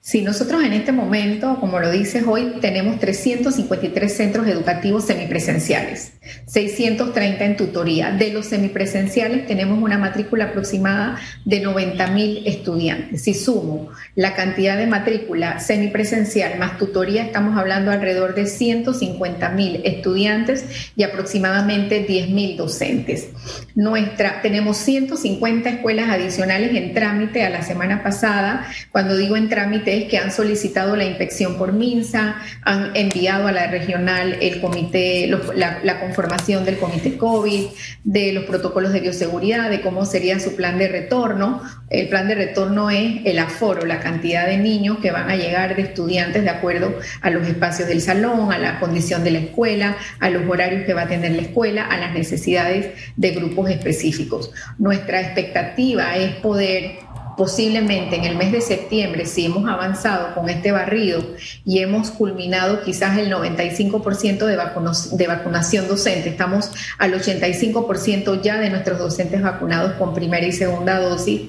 Sí, 0.00 0.22
nosotros 0.22 0.62
en 0.62 0.72
este 0.72 0.92
momento, 0.92 1.58
como 1.58 1.80
lo 1.80 1.90
dices 1.90 2.24
hoy, 2.28 2.58
tenemos 2.60 3.00
353 3.00 4.16
centros 4.16 4.46
educativos 4.46 5.04
semipresenciales, 5.04 6.12
630 6.46 7.44
en 7.44 7.56
tutoría. 7.56 8.10
De 8.10 8.32
los 8.32 8.46
semipresenciales 8.46 9.46
tenemos 9.46 9.82
una 9.82 9.98
matrícula 9.98 10.46
aproximada 10.46 11.18
de 11.44 11.60
90 11.60 12.06
mil 12.08 12.42
estudiantes. 12.46 13.22
Si 13.22 13.34
sumo 13.34 13.90
la 14.14 14.34
cantidad 14.34 14.76
de 14.76 14.86
matrícula 14.86 15.60
semipresencial 15.60 16.58
más 16.58 16.78
tutoría, 16.78 17.24
estamos 17.24 17.56
hablando 17.56 17.90
alrededor 17.90 18.34
de 18.34 18.46
150 18.46 19.50
mil 19.50 19.80
estudiantes 19.84 20.64
y 20.96 21.02
aproximadamente 21.02 22.00
10 22.00 22.30
mil 22.30 22.56
docentes. 22.56 23.28
Nuestra, 23.74 24.42
tenemos 24.42 24.76
150 24.78 25.68
escuelas 25.68 26.08
adicionales 26.08 26.74
en 26.74 26.94
trámite 26.94 27.44
a 27.44 27.50
la 27.50 27.62
semana 27.62 28.02
pasada. 28.02 28.66
Cuando 28.90 29.16
digo 29.16 29.36
en 29.36 29.48
trámite, 29.48 30.08
que 30.08 30.18
han 30.18 30.32
solicitado 30.32 30.96
la 30.96 31.04
inspección 31.04 31.56
por 31.56 31.72
MINSA, 31.72 32.36
han 32.62 32.94
enviado 32.96 33.46
a 33.46 33.52
la 33.52 33.66
regional 33.68 34.38
el 34.40 34.60
comité, 34.60 35.28
la, 35.54 36.00
información 36.16 36.64
del 36.64 36.78
comité 36.78 37.18
COVID, 37.18 37.66
de 38.04 38.32
los 38.32 38.44
protocolos 38.44 38.92
de 38.92 39.00
bioseguridad, 39.00 39.68
de 39.68 39.82
cómo 39.82 40.06
sería 40.06 40.40
su 40.40 40.56
plan 40.56 40.78
de 40.78 40.88
retorno. 40.88 41.60
El 41.90 42.08
plan 42.08 42.26
de 42.26 42.34
retorno 42.34 42.88
es 42.88 43.20
el 43.26 43.38
aforo, 43.38 43.84
la 43.84 44.00
cantidad 44.00 44.46
de 44.46 44.56
niños 44.56 44.98
que 44.98 45.10
van 45.10 45.28
a 45.28 45.36
llegar 45.36 45.76
de 45.76 45.82
estudiantes 45.82 46.42
de 46.42 46.50
acuerdo 46.50 46.94
a 47.20 47.30
los 47.30 47.46
espacios 47.46 47.88
del 47.88 48.00
salón, 48.00 48.50
a 48.50 48.58
la 48.58 48.80
condición 48.80 49.24
de 49.24 49.32
la 49.32 49.38
escuela, 49.40 49.96
a 50.18 50.30
los 50.30 50.48
horarios 50.48 50.86
que 50.86 50.94
va 50.94 51.02
a 51.02 51.08
tener 51.08 51.32
la 51.32 51.42
escuela, 51.42 51.84
a 51.84 51.98
las 51.98 52.14
necesidades 52.14 52.94
de 53.16 53.30
grupos 53.32 53.68
específicos. 53.68 54.52
Nuestra 54.78 55.20
expectativa 55.20 56.16
es 56.16 56.36
poder 56.36 57.05
posiblemente 57.36 58.16
en 58.16 58.24
el 58.24 58.36
mes 58.36 58.52
de 58.52 58.60
septiembre, 58.60 59.26
si 59.26 59.46
hemos 59.46 59.68
avanzado 59.68 60.34
con 60.34 60.48
este 60.48 60.72
barrido 60.72 61.22
y 61.64 61.80
hemos 61.80 62.10
culminado 62.10 62.82
quizás 62.82 63.18
el 63.18 63.30
95% 63.30 64.46
de, 64.46 65.16
de 65.16 65.26
vacunación 65.26 65.88
docente, 65.88 66.30
estamos 66.30 66.70
al 66.98 67.12
85% 67.12 68.40
ya 68.42 68.58
de 68.58 68.70
nuestros 68.70 68.98
docentes 68.98 69.42
vacunados 69.42 69.92
con 69.94 70.14
primera 70.14 70.46
y 70.46 70.52
segunda 70.52 70.98
dosis, 70.98 71.42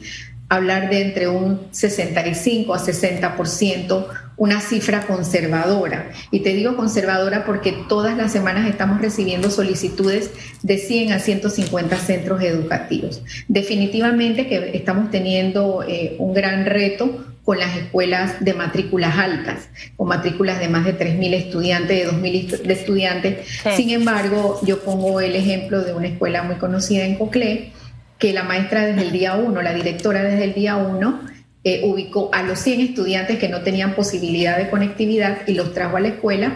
hablar 0.50 0.89
de 0.89 1.01
entre 1.01 1.27
un 1.27 1.67
65 1.72 2.74
a 2.74 2.79
60%, 2.79 4.08
una 4.38 4.62
cifra 4.62 5.01
conservadora. 5.06 6.12
Y 6.32 6.41
te 6.41 6.53
digo 6.53 6.75
conservadora 6.75 7.44
porque 7.44 7.74
todas 7.89 8.15
las 8.15 8.32
semanas 8.32 8.70
estamos 8.70 9.01
recibiendo 9.01 9.50
solicitudes 9.50 10.32
de 10.62 10.77
100 10.77 11.13
a 11.13 11.20
150 11.20 11.98
centros 11.98 12.41
educativos. 12.41 13.24
Definitivamente 13.48 14.48
que 14.48 14.77
estamos 14.77 15.10
teniendo 15.12 15.84
eh, 15.88 16.15
un 16.20 16.34
gran 16.34 16.65
reto 16.65 17.25
con 17.44 17.60
las 17.60 17.77
escuelas 17.77 18.44
de 18.44 18.53
matrículas 18.53 19.17
altas, 19.17 19.70
con 19.96 20.10
matrículas 20.10 20.60
de 20.60 20.67
más 20.67 20.84
de 20.84 21.00
3.000 21.00 21.34
estudiantes, 21.34 22.06
de 22.06 22.12
2.000 22.12 22.70
estudiantes. 22.70 23.48
Sin 23.77 23.89
embargo, 23.91 24.60
yo 24.63 24.82
pongo 24.82 25.22
el 25.22 25.34
ejemplo 25.34 25.82
de 25.82 25.94
una 25.94 26.08
escuela 26.08 26.44
muy 26.44 26.58
conocida 26.58 27.06
en 27.06 27.15
Coclé, 27.15 27.72
que 28.20 28.34
la 28.34 28.44
maestra 28.44 28.86
desde 28.86 29.03
el 29.03 29.13
día 29.13 29.36
uno, 29.36 29.62
la 29.62 29.74
directora 29.74 30.24
desde 30.24 30.44
el 30.44 30.56
día 30.56 30.75
uno, 30.75 31.22
eh, 31.63 31.81
ubicó 31.83 32.29
a 32.33 32.43
los 32.43 32.59
100 32.59 32.81
estudiantes 32.81 33.39
que 33.39 33.49
no 33.49 33.61
tenían 33.61 33.93
posibilidad 33.95 34.57
de 34.57 34.69
conectividad 34.69 35.39
y 35.47 35.53
los 35.53 35.73
trajo 35.73 35.97
a 35.97 35.99
la 35.99 36.09
escuela 36.09 36.53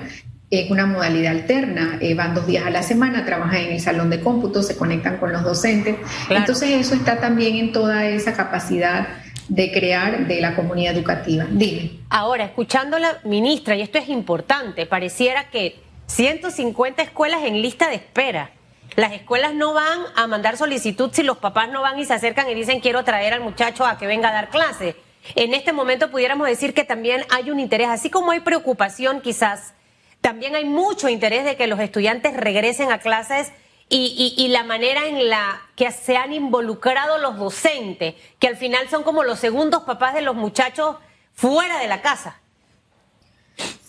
en 0.51 0.72
una 0.72 0.86
modalidad 0.86 1.31
alterna. 1.31 1.98
Eh, 2.01 2.13
van 2.13 2.36
dos 2.36 2.46
días 2.46 2.65
a 2.65 2.70
la 2.70 2.84
semana, 2.84 3.25
trabajan 3.25 3.62
en 3.62 3.72
el 3.72 3.79
salón 3.79 4.10
de 4.10 4.20
cómputo, 4.20 4.62
se 4.62 4.75
conectan 4.75 5.17
con 5.17 5.31
los 5.31 5.43
docentes. 5.43 5.96
Entonces 6.29 6.72
eso 6.72 6.93
está 6.93 7.20
también 7.20 7.55
en 7.55 7.72
toda 7.72 8.05
esa 8.05 8.34
capacidad 8.34 9.08
de 9.48 9.72
crear 9.72 10.27
de 10.27 10.39
la 10.39 10.55
comunidad 10.55 10.96
educativa. 10.96 11.46
Dime. 11.50 11.91
Ahora, 12.10 12.46
escuchando 12.46 13.00
la 13.00 13.20
ministra, 13.24 13.75
y 13.75 13.81
esto 13.81 13.98
es 13.98 14.08
importante, 14.10 14.86
pareciera 14.86 15.50
que 15.50 15.79
150 16.08 17.01
escuelas 17.01 17.43
en 17.43 17.62
lista 17.62 17.89
de 17.89 17.96
espera. 17.96 18.51
Las 18.96 19.14
escuelas 19.14 19.54
no 19.54 19.74
van 19.74 20.02
a 20.16 20.28
mandar 20.28 20.58
solicitud 20.58 21.12
si 21.14 21.24
los 21.24 21.38
papás 21.38 21.70
no 21.70 21.82
van 21.82 21.98
y 21.98 22.06
se 22.06 22.14
acercan 22.14 22.50
y 22.50 22.56
dicen 22.56 22.82
quiero 22.82 23.04
traer 23.04 23.34
al 23.34 23.42
muchacho 23.42 23.86
a 23.86 23.98
que 23.98 24.06
venga 24.06 24.30
a 24.30 24.34
dar 24.34 24.50
clase. 24.50 24.96
En 25.36 25.54
este 25.54 25.72
momento 25.72 26.12
pudiéramos 26.12 26.48
decir 26.48 26.74
que 26.74 26.84
también 26.84 27.24
hay 27.30 27.52
un 27.52 27.60
interés, 27.60 27.88
así 27.88 28.10
como 28.10 28.32
hay 28.32 28.42
preocupación 28.42 29.22
quizás, 29.22 29.74
también 30.20 30.56
hay 30.56 30.66
mucho 30.66 31.10
interés 31.10 31.46
de 31.46 31.56
que 31.56 31.68
los 31.68 31.80
estudiantes 31.80 32.36
regresen 32.36 32.92
a 32.92 33.00
clases 33.00 33.52
y, 33.88 34.36
y, 34.38 34.48
la 34.48 34.64
manera 34.64 35.06
en 35.06 35.30
la 35.30 35.62
que 35.76 35.92
se 35.92 36.16
han 36.16 36.32
involucrado 36.32 37.18
los 37.18 37.38
docentes, 37.38 38.16
que 38.40 38.48
al 38.48 38.56
final 38.56 38.88
son 38.90 39.04
como 39.04 39.24
los 39.24 39.38
segundos 39.38 39.84
papás 39.84 40.14
de 40.14 40.22
los 40.22 40.34
muchachos 40.34 40.96
fuera 41.34 41.78
de 41.80 41.88
la 41.88 42.02
casa. 42.02 42.41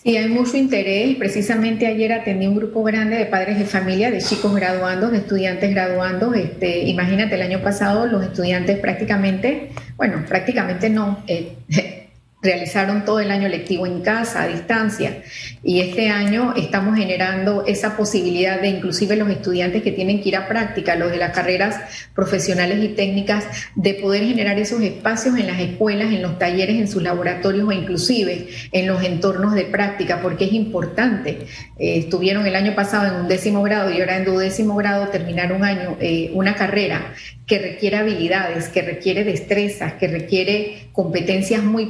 Sí, 0.03 0.17
hay 0.17 0.27
mucho 0.27 0.57
interés. 0.57 1.15
Precisamente 1.15 1.87
ayer 1.87 2.11
atendí 2.11 2.45
un 2.45 2.57
grupo 2.57 2.83
grande 2.83 3.15
de 3.15 3.25
padres 3.25 3.57
de 3.57 3.63
familia, 3.63 4.11
de 4.11 4.19
chicos 4.19 4.53
graduandos, 4.53 5.11
de 5.11 5.19
estudiantes 5.19 5.71
graduandos. 5.71 6.35
Este, 6.35 6.79
imagínate, 6.89 7.35
el 7.35 7.41
año 7.41 7.61
pasado 7.61 8.05
los 8.05 8.21
estudiantes 8.21 8.79
prácticamente, 8.79 9.69
bueno, 9.95 10.25
prácticamente 10.27 10.89
no, 10.89 11.23
eh, 11.27 11.55
realizaron 12.43 13.05
todo 13.05 13.21
el 13.21 13.31
año 13.31 13.47
lectivo 13.47 13.87
en 13.87 14.01
casa, 14.01 14.43
a 14.43 14.47
distancia, 14.47 15.23
y 15.63 15.79
este 15.79 16.09
año 16.09 16.53
estamos 16.57 16.97
generando 16.97 17.65
esa 17.65 17.95
posibilidad 17.95 18.59
de 18.59 18.67
inclusive 18.67 19.15
los 19.15 19.29
estudiantes 19.29 19.81
que 19.81 19.93
tienen 19.93 20.21
que 20.21 20.29
ir 20.29 20.35
a 20.35 20.47
práctica, 20.47 20.95
los 20.95 21.09
de 21.09 21.17
las 21.17 21.31
carreras 21.31 21.79
profesionales 22.13 22.83
y 22.83 22.89
técnicas, 22.89 23.45
de 23.75 23.93
poder 23.93 24.23
generar 24.23 24.59
esos 24.59 24.81
espacios 24.81 25.37
en 25.37 25.47
las 25.47 25.59
escuelas, 25.59 26.11
en 26.11 26.21
los 26.21 26.37
talleres, 26.37 26.75
en 26.75 26.87
sus 26.87 27.01
laboratorios 27.01 27.67
o 27.67 27.71
inclusive 27.71 28.49
en 28.71 28.87
los 28.87 29.01
entornos 29.03 29.55
de 29.55 29.63
práctica, 29.63 30.21
porque 30.21 30.45
es 30.45 30.53
importante. 30.53 31.47
Eh, 31.79 31.97
estuvieron 31.99 32.45
el 32.45 32.55
año 32.55 32.75
pasado 32.75 33.07
en 33.07 33.21
un 33.21 33.27
décimo 33.27 33.63
grado 33.63 33.89
y 33.89 34.01
ahora 34.01 34.17
en 34.17 34.25
duodécimo 34.25 34.75
grado 34.75 35.07
terminar 35.07 35.53
un 35.53 35.63
año, 35.63 35.97
eh, 36.01 36.29
una 36.33 36.55
carrera 36.55 37.13
que 37.45 37.59
requiere 37.59 37.97
habilidades, 37.97 38.69
que 38.69 38.81
requiere 38.81 39.23
destrezas, 39.23 39.93
que 39.93 40.07
requiere 40.07 40.87
competencias 40.93 41.63
muy 41.63 41.87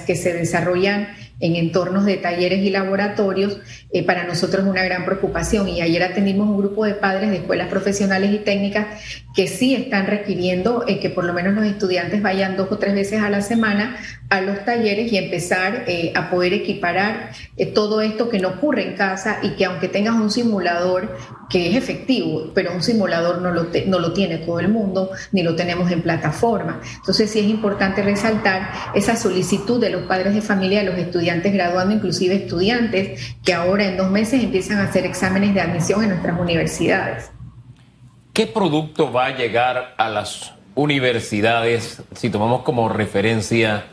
que 0.00 0.16
se 0.16 0.32
desarrollan 0.32 1.08
en 1.38 1.56
entornos 1.56 2.04
de 2.04 2.16
talleres 2.16 2.60
y 2.60 2.70
laboratorios, 2.70 3.58
eh, 3.92 4.02
para 4.02 4.24
nosotros 4.24 4.64
es 4.64 4.70
una 4.70 4.84
gran 4.84 5.04
preocupación. 5.04 5.68
Y 5.68 5.80
ayer 5.82 6.02
atendimos 6.02 6.48
un 6.48 6.56
grupo 6.56 6.84
de 6.84 6.94
padres 6.94 7.30
de 7.30 7.36
escuelas 7.36 7.68
profesionales 7.68 8.32
y 8.32 8.38
técnicas 8.38 8.86
que 9.34 9.46
sí 9.46 9.74
están 9.74 10.06
requiriendo 10.06 10.84
eh, 10.88 10.98
que 10.98 11.10
por 11.10 11.24
lo 11.24 11.34
menos 11.34 11.54
los 11.54 11.66
estudiantes 11.66 12.22
vayan 12.22 12.56
dos 12.56 12.68
o 12.70 12.78
tres 12.78 12.94
veces 12.94 13.22
a 13.22 13.28
la 13.28 13.42
semana 13.42 13.96
a 14.30 14.40
los 14.40 14.64
talleres 14.64 15.12
y 15.12 15.18
empezar 15.18 15.84
eh, 15.86 16.12
a 16.14 16.30
poder 16.30 16.52
equiparar 16.52 17.30
todo 17.74 18.00
esto 18.00 18.28
que 18.28 18.40
no 18.40 18.48
ocurre 18.48 18.82
en 18.82 18.96
casa 18.96 19.38
y 19.42 19.50
que 19.50 19.66
aunque 19.66 19.88
tengas 19.88 20.14
un 20.14 20.30
simulador 20.30 21.16
que 21.48 21.70
es 21.70 21.76
efectivo, 21.76 22.50
pero 22.54 22.74
un 22.74 22.82
simulador 22.82 23.40
no 23.40 23.52
lo, 23.52 23.68
no 23.86 23.98
lo 24.00 24.12
tiene 24.12 24.38
todo 24.38 24.58
el 24.58 24.68
mundo, 24.68 25.10
ni 25.30 25.42
lo 25.42 25.54
tenemos 25.54 25.90
en 25.92 26.02
plataforma. 26.02 26.80
Entonces 26.96 27.30
sí 27.30 27.38
es 27.38 27.46
importante 27.46 28.02
resaltar 28.02 28.70
esa 28.94 29.14
solicitud 29.14 29.80
de 29.80 29.90
los 29.90 30.02
padres 30.02 30.34
de 30.34 30.42
familia, 30.42 30.80
de 30.80 30.86
los 30.86 30.98
estudiantes 30.98 31.25
graduando, 31.52 31.94
inclusive 31.94 32.34
estudiantes 32.34 33.36
que 33.44 33.54
ahora 33.54 33.86
en 33.86 33.96
dos 33.96 34.10
meses 34.10 34.42
empiezan 34.42 34.78
a 34.78 34.84
hacer 34.84 35.04
exámenes 35.04 35.54
de 35.54 35.60
admisión 35.60 36.02
en 36.02 36.10
nuestras 36.10 36.38
universidades. 36.38 37.30
¿Qué 38.32 38.46
producto 38.46 39.12
va 39.12 39.26
a 39.26 39.36
llegar 39.36 39.94
a 39.96 40.08
las 40.10 40.52
universidades 40.74 42.02
si 42.14 42.30
tomamos 42.30 42.62
como 42.62 42.88
referencia 42.88 43.86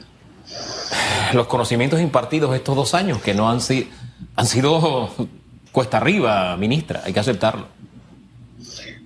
los 1.34 1.48
conocimientos 1.48 2.02
impartidos 2.02 2.56
estos 2.56 2.75
dos 2.75 2.94
años 2.94 3.22
que 3.22 3.34
no 3.34 3.50
han, 3.50 3.60
han 4.36 4.46
sido 4.46 5.10
cuesta 5.72 5.98
arriba, 5.98 6.56
ministra, 6.58 7.02
hay 7.06 7.13
que 7.13 7.20
aceptarlo. 7.20 7.68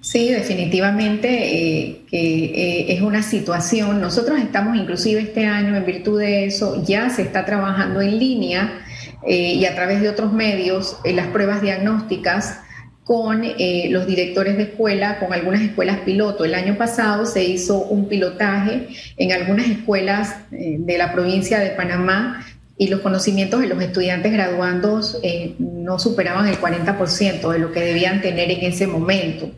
Sí, 0.09 0.29
definitivamente 0.29 1.27
eh, 1.27 2.01
que 2.09 2.45
eh, 2.45 2.93
es 2.93 3.01
una 3.01 3.21
situación. 3.21 3.99
Nosotros 3.99 4.39
estamos 4.39 4.77
inclusive 4.77 5.19
este 5.19 5.45
año, 5.45 5.75
en 5.75 5.85
virtud 5.85 6.21
de 6.21 6.45
eso, 6.45 6.81
ya 6.85 7.09
se 7.09 7.23
está 7.23 7.43
trabajando 7.43 7.99
en 7.99 8.17
línea 8.17 8.85
eh, 9.27 9.55
y 9.55 9.65
a 9.65 9.75
través 9.75 10.01
de 10.01 10.07
otros 10.07 10.31
medios 10.31 10.95
las 11.03 11.27
pruebas 11.27 11.61
diagnósticas 11.61 12.61
con 13.03 13.41
los 13.89 14.07
directores 14.07 14.55
de 14.55 14.63
escuela, 14.63 15.19
con 15.19 15.33
algunas 15.33 15.61
escuelas 15.61 15.97
piloto. 16.05 16.45
El 16.45 16.55
año 16.55 16.77
pasado 16.77 17.25
se 17.25 17.43
hizo 17.43 17.81
un 17.83 18.07
pilotaje 18.07 18.87
en 19.17 19.33
algunas 19.33 19.67
escuelas 19.67 20.35
de 20.51 20.97
la 20.97 21.11
provincia 21.11 21.59
de 21.59 21.71
Panamá 21.71 22.45
y 22.77 22.87
los 22.87 23.01
conocimientos 23.01 23.59
de 23.59 23.67
los 23.67 23.81
estudiantes 23.81 24.31
graduandos 24.31 25.21
no 25.57 25.99
superaban 25.99 26.47
el 26.47 26.59
40% 26.59 27.51
de 27.51 27.59
lo 27.59 27.71
que 27.71 27.79
debían 27.81 28.21
tener 28.21 28.51
en 28.51 28.65
ese 28.65 28.87
momento. 28.87 29.51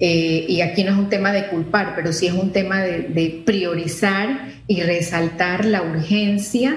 Eh, 0.00 0.46
y 0.48 0.60
aquí 0.60 0.84
no 0.84 0.92
es 0.92 0.98
un 0.98 1.08
tema 1.08 1.32
de 1.32 1.48
culpar, 1.48 1.94
pero 1.96 2.12
sí 2.12 2.26
es 2.26 2.32
un 2.32 2.52
tema 2.52 2.80
de 2.80 3.42
priorizar 3.44 4.48
y 4.66 4.82
resaltar 4.82 5.64
la 5.64 5.82
urgencia 5.82 6.76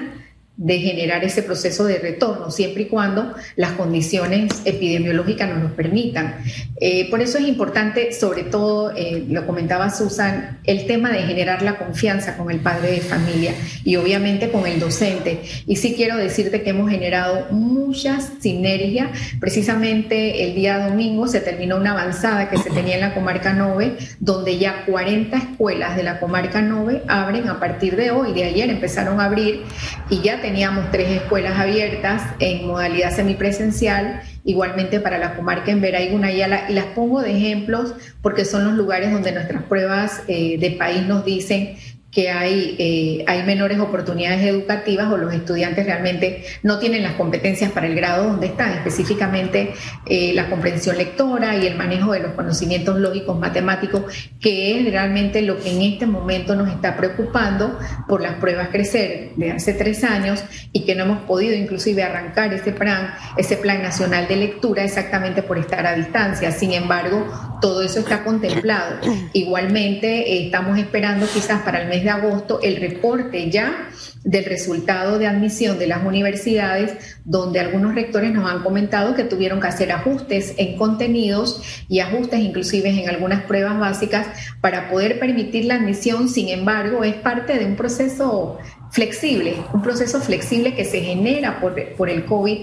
de 0.62 0.78
generar 0.78 1.24
ese 1.24 1.42
proceso 1.42 1.84
de 1.84 1.98
retorno, 1.98 2.52
siempre 2.52 2.84
y 2.84 2.86
cuando 2.86 3.34
las 3.56 3.72
condiciones 3.72 4.62
epidemiológicas 4.64 5.50
nos 5.50 5.60
lo 5.60 5.74
permitan. 5.74 6.36
Eh, 6.80 7.10
por 7.10 7.20
eso 7.20 7.38
es 7.38 7.48
importante, 7.48 8.12
sobre 8.12 8.44
todo, 8.44 8.92
eh, 8.94 9.24
lo 9.28 9.44
comentaba 9.44 9.90
Susan, 9.90 10.60
el 10.62 10.86
tema 10.86 11.10
de 11.10 11.22
generar 11.22 11.62
la 11.62 11.78
confianza 11.78 12.36
con 12.36 12.48
el 12.48 12.60
padre 12.60 12.92
de 12.92 13.00
familia 13.00 13.54
y 13.84 13.96
obviamente 13.96 14.50
con 14.50 14.64
el 14.64 14.78
docente. 14.78 15.42
Y 15.66 15.76
sí 15.76 15.94
quiero 15.96 16.16
decirte 16.16 16.62
que 16.62 16.70
hemos 16.70 16.88
generado 16.88 17.48
muchas 17.50 18.30
sinergias. 18.38 19.08
Precisamente 19.40 20.44
el 20.44 20.54
día 20.54 20.78
domingo 20.78 21.26
se 21.26 21.40
terminó 21.40 21.76
una 21.76 21.90
avanzada 21.90 22.48
que 22.48 22.58
se 22.58 22.70
tenía 22.70 22.94
en 22.94 23.00
la 23.00 23.14
comarca 23.14 23.52
9, 23.52 23.96
donde 24.20 24.58
ya 24.58 24.84
40 24.86 25.36
escuelas 25.36 25.96
de 25.96 26.04
la 26.04 26.20
comarca 26.20 26.62
9 26.62 27.02
abren 27.08 27.48
a 27.48 27.58
partir 27.58 27.96
de 27.96 28.12
hoy, 28.12 28.32
de 28.32 28.44
ayer 28.44 28.70
empezaron 28.70 29.18
a 29.18 29.24
abrir 29.24 29.62
y 30.08 30.20
ya 30.20 30.40
teníamos 30.52 30.90
tres 30.90 31.08
escuelas 31.08 31.58
abiertas 31.58 32.22
en 32.38 32.66
modalidad 32.66 33.10
semipresencial, 33.16 34.20
igualmente 34.44 35.00
para 35.00 35.16
la 35.16 35.34
comarca 35.34 35.70
en 35.70 35.80
Vera 35.80 36.02
y 36.02 36.10
Gunayala, 36.10 36.66
y 36.68 36.74
las 36.74 36.84
pongo 36.84 37.22
de 37.22 37.34
ejemplos 37.34 37.94
porque 38.20 38.44
son 38.44 38.66
los 38.66 38.74
lugares 38.74 39.10
donde 39.10 39.32
nuestras 39.32 39.62
pruebas 39.62 40.22
eh, 40.28 40.58
de 40.58 40.72
país 40.72 41.06
nos 41.06 41.24
dicen 41.24 41.76
que 42.12 42.30
hay, 42.30 42.76
eh, 42.78 43.24
hay 43.26 43.42
menores 43.44 43.80
oportunidades 43.80 44.42
educativas 44.42 45.10
o 45.10 45.16
los 45.16 45.32
estudiantes 45.32 45.86
realmente 45.86 46.44
no 46.62 46.78
tienen 46.78 47.02
las 47.02 47.14
competencias 47.14 47.72
para 47.72 47.86
el 47.86 47.94
grado 47.94 48.24
donde 48.24 48.48
están, 48.48 48.72
específicamente 48.72 49.72
eh, 50.04 50.32
la 50.34 50.50
comprensión 50.50 50.98
lectora 50.98 51.56
y 51.56 51.66
el 51.66 51.74
manejo 51.74 52.12
de 52.12 52.20
los 52.20 52.32
conocimientos 52.32 52.98
lógicos 52.98 53.38
matemáticos, 53.38 54.02
que 54.38 54.78
es 54.78 54.92
realmente 54.92 55.40
lo 55.40 55.58
que 55.58 55.70
en 55.70 55.80
este 55.80 56.04
momento 56.04 56.54
nos 56.54 56.68
está 56.68 56.98
preocupando 56.98 57.78
por 58.06 58.20
las 58.20 58.34
pruebas 58.34 58.68
crecer 58.68 59.30
de 59.36 59.52
hace 59.52 59.72
tres 59.72 60.04
años 60.04 60.44
y 60.70 60.84
que 60.84 60.94
no 60.94 61.04
hemos 61.04 61.22
podido 61.22 61.54
inclusive 61.54 62.02
arrancar 62.02 62.52
ese 62.52 62.72
plan, 62.72 63.14
ese 63.38 63.56
plan 63.56 63.82
nacional 63.82 64.28
de 64.28 64.36
lectura 64.36 64.84
exactamente 64.84 65.42
por 65.42 65.56
estar 65.56 65.86
a 65.86 65.94
distancia. 65.94 66.52
Sin 66.52 66.72
embargo, 66.72 67.58
todo 67.62 67.82
eso 67.82 68.00
está 68.00 68.22
contemplado. 68.22 68.98
Igualmente, 69.32 70.32
eh, 70.32 70.46
estamos 70.46 70.78
esperando 70.78 71.26
quizás 71.32 71.62
para 71.62 71.80
el 71.80 71.88
mes 71.88 72.01
de 72.02 72.10
agosto 72.10 72.60
el 72.62 72.76
reporte 72.76 73.50
ya 73.50 73.88
del 74.24 74.44
resultado 74.44 75.18
de 75.18 75.26
admisión 75.26 75.78
de 75.78 75.86
las 75.86 76.04
universidades, 76.04 77.18
donde 77.24 77.60
algunos 77.60 77.94
rectores 77.94 78.32
nos 78.32 78.50
han 78.50 78.62
comentado 78.62 79.14
que 79.14 79.24
tuvieron 79.24 79.60
que 79.60 79.66
hacer 79.66 79.92
ajustes 79.92 80.54
en 80.58 80.76
contenidos 80.76 81.84
y 81.88 82.00
ajustes 82.00 82.40
inclusive 82.40 82.88
en 82.90 83.08
algunas 83.08 83.42
pruebas 83.44 83.78
básicas 83.78 84.28
para 84.60 84.90
poder 84.90 85.18
permitir 85.18 85.64
la 85.64 85.76
admisión. 85.76 86.28
Sin 86.28 86.48
embargo, 86.48 87.04
es 87.04 87.14
parte 87.14 87.58
de 87.58 87.66
un 87.66 87.76
proceso 87.76 88.58
flexible, 88.92 89.56
un 89.72 89.80
proceso 89.80 90.20
flexible 90.20 90.74
que 90.74 90.84
se 90.84 91.00
genera 91.00 91.60
por, 91.60 91.74
por, 91.94 92.10
el 92.10 92.26
COVID, 92.26 92.58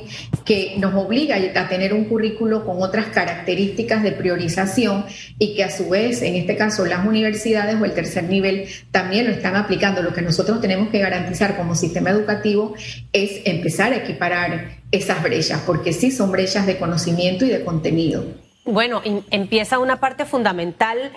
que 0.45 0.75
nos 0.77 0.93
obliga 0.93 1.37
a 1.55 1.67
tener 1.67 1.91
un 1.91 2.05
currículo 2.05 2.65
con 2.65 2.83
otras 2.83 3.07
características 3.07 4.03
de 4.03 4.11
priorización 4.11 5.05
y 5.39 5.55
que 5.55 5.63
a 5.63 5.71
su 5.71 5.89
vez, 5.89 6.21
en 6.21 6.35
este 6.35 6.55
caso, 6.55 6.85
las 6.85 7.03
universidades 7.03 7.81
o 7.81 7.83
el 7.83 7.93
tercer 7.93 8.25
nivel 8.25 8.67
también 8.91 9.25
lo 9.25 9.31
están 9.31 9.55
aplicando. 9.55 10.03
Lo 10.03 10.13
que 10.13 10.21
nosotros 10.21 10.61
tenemos 10.61 10.89
que 10.89 10.99
garantizar 10.99 11.57
como 11.57 11.73
sistema 11.73 12.11
educativo 12.11 12.75
es 13.11 13.41
empezar 13.45 13.93
a 13.93 13.97
equiparar 13.97 14.77
esas 14.91 15.23
brechas, 15.23 15.63
porque 15.65 15.93
sí 15.93 16.11
son 16.11 16.31
brechas 16.31 16.67
de 16.67 16.77
conocimiento 16.77 17.43
y 17.43 17.49
de 17.49 17.65
contenido. 17.65 18.23
Bueno, 18.65 19.01
empieza 19.31 19.79
una 19.79 19.99
parte 19.99 20.25
fundamental 20.25 21.11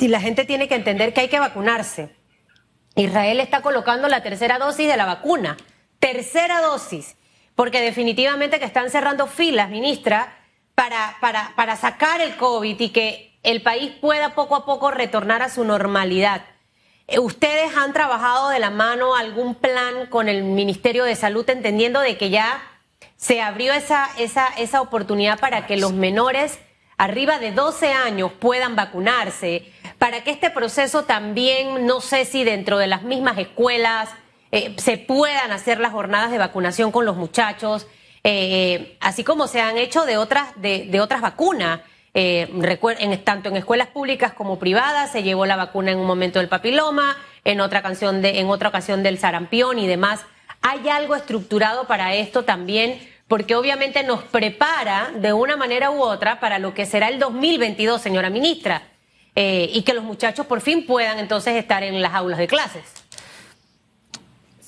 y 0.00 0.08
la 0.08 0.20
gente 0.20 0.44
tiene 0.44 0.66
que 0.66 0.74
entender 0.74 1.14
que 1.14 1.20
hay 1.20 1.28
que 1.28 1.38
vacunarse 1.38 2.21
Israel 2.94 3.40
está 3.40 3.62
colocando 3.62 4.08
la 4.08 4.22
tercera 4.22 4.58
dosis 4.58 4.88
de 4.88 4.96
la 4.96 5.06
vacuna. 5.06 5.56
Tercera 5.98 6.60
dosis. 6.60 7.16
Porque 7.54 7.80
definitivamente 7.80 8.58
que 8.58 8.64
están 8.64 8.90
cerrando 8.90 9.26
filas, 9.26 9.70
ministra, 9.70 10.36
para, 10.74 11.16
para, 11.20 11.52
para 11.54 11.76
sacar 11.76 12.20
el 12.20 12.36
COVID 12.36 12.80
y 12.80 12.88
que 12.90 13.38
el 13.42 13.62
país 13.62 13.92
pueda 14.00 14.34
poco 14.34 14.56
a 14.56 14.64
poco 14.64 14.90
retornar 14.90 15.42
a 15.42 15.48
su 15.48 15.64
normalidad. 15.64 16.42
Eh, 17.08 17.18
¿Ustedes 17.18 17.76
han 17.76 17.92
trabajado 17.92 18.48
de 18.48 18.58
la 18.58 18.70
mano 18.70 19.14
algún 19.14 19.54
plan 19.54 20.06
con 20.06 20.28
el 20.28 20.44
Ministerio 20.44 21.04
de 21.04 21.16
Salud 21.16 21.48
entendiendo 21.50 22.00
de 22.00 22.16
que 22.16 22.30
ya 22.30 22.62
se 23.16 23.40
abrió 23.40 23.72
esa, 23.72 24.08
esa, 24.18 24.48
esa 24.58 24.80
oportunidad 24.80 25.38
para 25.38 25.66
que 25.66 25.76
los 25.76 25.92
menores 25.92 26.58
arriba 26.96 27.38
de 27.38 27.52
12 27.52 27.92
años 27.92 28.32
puedan 28.32 28.76
vacunarse? 28.76 29.72
Para 30.02 30.24
que 30.24 30.32
este 30.32 30.50
proceso 30.50 31.04
también, 31.04 31.86
no 31.86 32.00
sé 32.00 32.24
si 32.24 32.42
dentro 32.42 32.76
de 32.76 32.88
las 32.88 33.04
mismas 33.04 33.38
escuelas 33.38 34.10
eh, 34.50 34.74
se 34.76 34.98
puedan 34.98 35.52
hacer 35.52 35.78
las 35.78 35.92
jornadas 35.92 36.32
de 36.32 36.38
vacunación 36.38 36.90
con 36.90 37.04
los 37.04 37.16
muchachos, 37.16 37.86
eh, 38.24 38.96
así 38.98 39.22
como 39.22 39.46
se 39.46 39.60
han 39.60 39.78
hecho 39.78 40.04
de 40.04 40.16
otras, 40.16 40.60
de, 40.60 41.00
otras 41.00 41.20
vacunas. 41.20 41.82
Eh, 42.14 42.50
en, 42.98 43.24
tanto 43.24 43.48
en 43.48 43.56
escuelas 43.56 43.86
públicas 43.86 44.32
como 44.32 44.58
privadas 44.58 45.12
se 45.12 45.22
llevó 45.22 45.46
la 45.46 45.54
vacuna 45.54 45.92
en 45.92 46.00
un 46.00 46.06
momento 46.08 46.40
del 46.40 46.48
papiloma, 46.48 47.16
en 47.44 47.60
otra, 47.60 47.80
canción 47.80 48.22
de, 48.22 48.40
en 48.40 48.48
otra 48.50 48.70
ocasión 48.70 49.04
del 49.04 49.18
sarampión 49.18 49.78
y 49.78 49.86
demás. 49.86 50.26
¿Hay 50.62 50.88
algo 50.88 51.14
estructurado 51.14 51.86
para 51.86 52.12
esto 52.16 52.44
también? 52.44 52.98
Porque 53.28 53.54
obviamente 53.54 54.02
nos 54.02 54.24
prepara 54.24 55.12
de 55.14 55.32
una 55.32 55.56
manera 55.56 55.92
u 55.92 56.02
otra 56.02 56.40
para 56.40 56.58
lo 56.58 56.74
que 56.74 56.86
será 56.86 57.06
el 57.06 57.20
2022, 57.20 58.02
señora 58.02 58.30
ministra. 58.30 58.88
Eh, 59.34 59.70
y 59.72 59.82
que 59.82 59.94
los 59.94 60.04
muchachos 60.04 60.46
por 60.46 60.60
fin 60.60 60.86
puedan 60.86 61.18
entonces 61.18 61.54
estar 61.54 61.82
en 61.82 62.00
las 62.02 62.12
aulas 62.14 62.38
de 62.38 62.46
clases. 62.46 62.82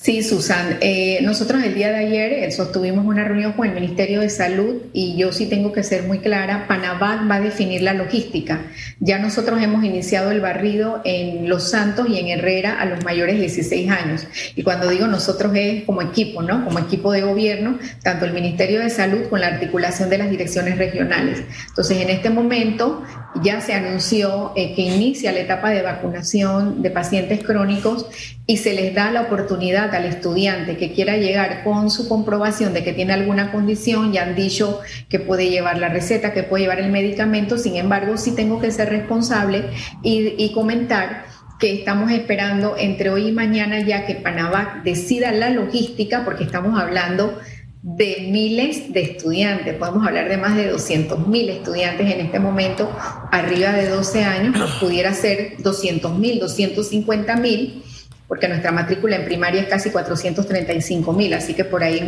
Sí, 0.05 0.21
Susan. 0.21 0.77
Eh, 0.81 1.17
nosotros 1.23 1.63
el 1.63 1.73
día 1.73 1.89
de 1.89 1.95
ayer 1.95 2.31
eh, 2.31 2.51
sostuvimos 2.51 3.07
una 3.07 3.23
reunión 3.23 3.53
con 3.53 3.67
el 3.67 3.73
Ministerio 3.73 4.19
de 4.19 4.29
Salud 4.29 4.83
y 4.93 5.17
yo 5.17 5.33
sí 5.33 5.47
tengo 5.47 5.73
que 5.73 5.81
ser 5.81 6.03
muy 6.03 6.19
clara, 6.19 6.67
Panamá 6.67 7.25
va 7.27 7.37
a 7.37 7.41
definir 7.41 7.81
la 7.81 7.95
logística. 7.95 8.61
Ya 8.99 9.17
nosotros 9.17 9.59
hemos 9.63 9.83
iniciado 9.83 10.29
el 10.29 10.41
barrido 10.41 11.01
en 11.05 11.49
Los 11.49 11.71
Santos 11.71 12.07
y 12.07 12.19
en 12.19 12.27
Herrera 12.27 12.79
a 12.79 12.85
los 12.85 13.03
mayores 13.03 13.33
de 13.37 13.41
16 13.41 13.89
años. 13.89 14.27
Y 14.55 14.61
cuando 14.61 14.89
digo 14.89 15.07
nosotros 15.07 15.51
es 15.55 15.85
como 15.85 16.03
equipo, 16.03 16.43
¿no? 16.43 16.63
Como 16.65 16.77
equipo 16.77 17.11
de 17.11 17.21
gobierno, 17.21 17.79
tanto 18.03 18.25
el 18.25 18.33
Ministerio 18.33 18.81
de 18.81 18.91
Salud 18.91 19.27
con 19.27 19.41
la 19.41 19.47
articulación 19.47 20.11
de 20.11 20.19
las 20.19 20.29
direcciones 20.29 20.77
regionales. 20.77 21.41
Entonces, 21.69 21.97
en 21.97 22.11
este 22.11 22.29
momento 22.29 23.01
ya 23.43 23.61
se 23.61 23.73
anunció 23.73 24.53
eh, 24.55 24.73
que 24.75 24.81
inicia 24.81 25.31
la 25.31 25.39
etapa 25.39 25.69
de 25.69 25.81
vacunación 25.81 26.81
de 26.81 26.89
pacientes 26.89 27.43
crónicos 27.43 28.07
y 28.47 28.57
se 28.57 28.73
les 28.73 28.93
da 28.93 29.11
la 29.11 29.23
oportunidad 29.23 29.93
al 29.93 30.05
estudiante 30.05 30.77
que 30.77 30.93
quiera 30.93 31.17
llegar 31.17 31.63
con 31.63 31.89
su 31.89 32.07
comprobación 32.07 32.73
de 32.73 32.83
que 32.83 32.93
tiene 32.93 33.13
alguna 33.13 33.51
condición, 33.51 34.13
ya 34.13 34.23
han 34.23 34.35
dicho 34.35 34.79
que 35.09 35.19
puede 35.19 35.49
llevar 35.49 35.77
la 35.77 35.89
receta, 35.89 36.33
que 36.33 36.43
puede 36.43 36.63
llevar 36.63 36.79
el 36.79 36.91
medicamento, 36.91 37.57
sin 37.57 37.75
embargo, 37.75 38.17
sí 38.17 38.35
tengo 38.35 38.59
que 38.59 38.71
ser 38.71 38.89
responsable 38.89 39.65
y, 40.03 40.53
comentar 40.53 41.25
que 41.59 41.73
estamos 41.73 42.11
esperando 42.11 42.75
entre 42.77 43.09
hoy 43.09 43.29
y 43.29 43.31
mañana 43.31 43.79
ya 43.79 44.05
que 44.05 44.15
Panamá 44.15 44.81
decida 44.85 45.31
la 45.31 45.49
logística, 45.49 46.23
porque 46.23 46.43
estamos 46.43 46.79
hablando 46.79 47.39
miles 47.85 48.91
de 48.91 49.01
estudiantes, 49.01 49.75
podemos 49.75 50.07
hablar 50.07 50.27
de 50.27 50.37
más 50.37 50.55
de 50.55 50.69
200 50.69 51.27
mil 51.27 51.49
estudiantes 51.49 52.11
en 52.11 52.19
este 52.19 52.39
momento, 52.39 52.91
arriba 53.31 53.73
de 53.73 53.87
12 53.89 54.23
años, 54.23 54.77
pudiera 54.79 55.13
ser 55.13 55.57
200 55.59 56.17
mil, 56.17 56.39
250 56.39 57.35
mil 57.35 57.83
porque 58.27 58.47
nuestra 58.47 58.71
matrícula 58.71 59.17
en 59.17 59.25
primaria 59.25 59.61
es 59.61 59.67
casi 59.67 59.91
435 59.91 61.13
mil, 61.13 61.33
así 61.33 61.53
que 61.53 61.63
por 61.63 61.83
ahí 61.83 62.01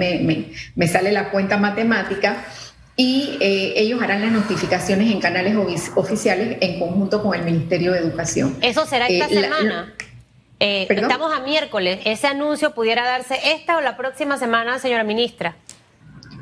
me, 0.76 0.88
sale 0.88 1.12
la 1.12 1.30
cuenta 1.30 1.58
matemática. 1.58 2.44
Y 3.00 3.38
eh, 3.40 3.74
ellos 3.76 4.02
harán 4.02 4.24
las 4.24 4.32
notificaciones 4.32 5.12
en 5.12 5.20
canales 5.20 5.56
oficiales 5.96 6.58
en 6.62 6.80
conjunto 6.80 7.22
con 7.22 7.36
el 7.36 7.44
Ministerio 7.44 7.92
de 7.92 8.00
Educación. 8.00 8.58
Eso 8.62 8.88
será 8.88 9.06
esta 9.06 9.28
eh, 9.28 9.42
semana. 9.42 9.94
Eh, 10.60 10.88
estamos 10.90 11.32
a 11.32 11.42
miércoles. 11.42 12.00
¿Ese 12.06 12.26
anuncio 12.26 12.74
pudiera 12.74 13.06
darse 13.06 13.38
esta 13.54 13.78
o 13.78 13.82
la 13.82 13.98
próxima 13.98 14.40
semana, 14.40 14.80
señora 14.80 15.04
ministra? 15.04 15.56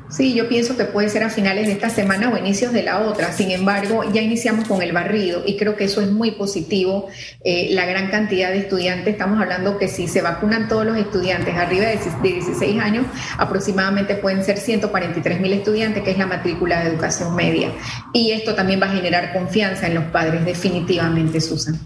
Sí, 0.08 0.34
yo 0.34 0.48
pienso 0.48 0.76
que 0.76 0.84
puede 0.84 1.08
ser 1.08 1.24
a 1.24 1.30
finales 1.30 1.66
de 1.66 1.72
esta 1.72 1.90
semana 1.90 2.30
o 2.30 2.36
inicios 2.36 2.72
de 2.72 2.84
la 2.84 3.00
otra. 3.00 3.32
Sin 3.32 3.50
embargo, 3.50 4.04
ya 4.12 4.22
iniciamos 4.22 4.68
con 4.68 4.80
el 4.80 4.92
barrido 4.92 5.42
y 5.44 5.56
creo 5.56 5.74
que 5.74 5.84
eso 5.84 6.00
es 6.00 6.10
muy 6.10 6.30
positivo. 6.32 7.08
Eh, 7.44 7.68
la 7.72 7.86
gran 7.86 8.08
cantidad 8.10 8.50
de 8.50 8.58
estudiantes, 8.58 9.14
estamos 9.14 9.40
hablando 9.40 9.78
que 9.78 9.88
si 9.88 10.06
se 10.06 10.22
vacunan 10.22 10.68
todos 10.68 10.86
los 10.86 10.96
estudiantes 10.96 11.56
arriba 11.56 11.86
de 11.86 11.98
16 12.22 12.80
años, 12.80 13.04
aproximadamente 13.36 14.14
pueden 14.14 14.44
ser 14.44 14.58
143 14.58 15.40
mil 15.40 15.52
estudiantes, 15.52 16.04
que 16.04 16.12
es 16.12 16.18
la 16.18 16.26
matrícula 16.26 16.80
de 16.80 16.90
educación 16.90 17.34
media. 17.34 17.72
Y 18.12 18.30
esto 18.30 18.54
también 18.54 18.80
va 18.80 18.86
a 18.86 18.94
generar 18.94 19.32
confianza 19.32 19.88
en 19.88 19.94
los 19.96 20.04
padres, 20.04 20.44
definitivamente, 20.44 21.40
Susan. 21.40 21.80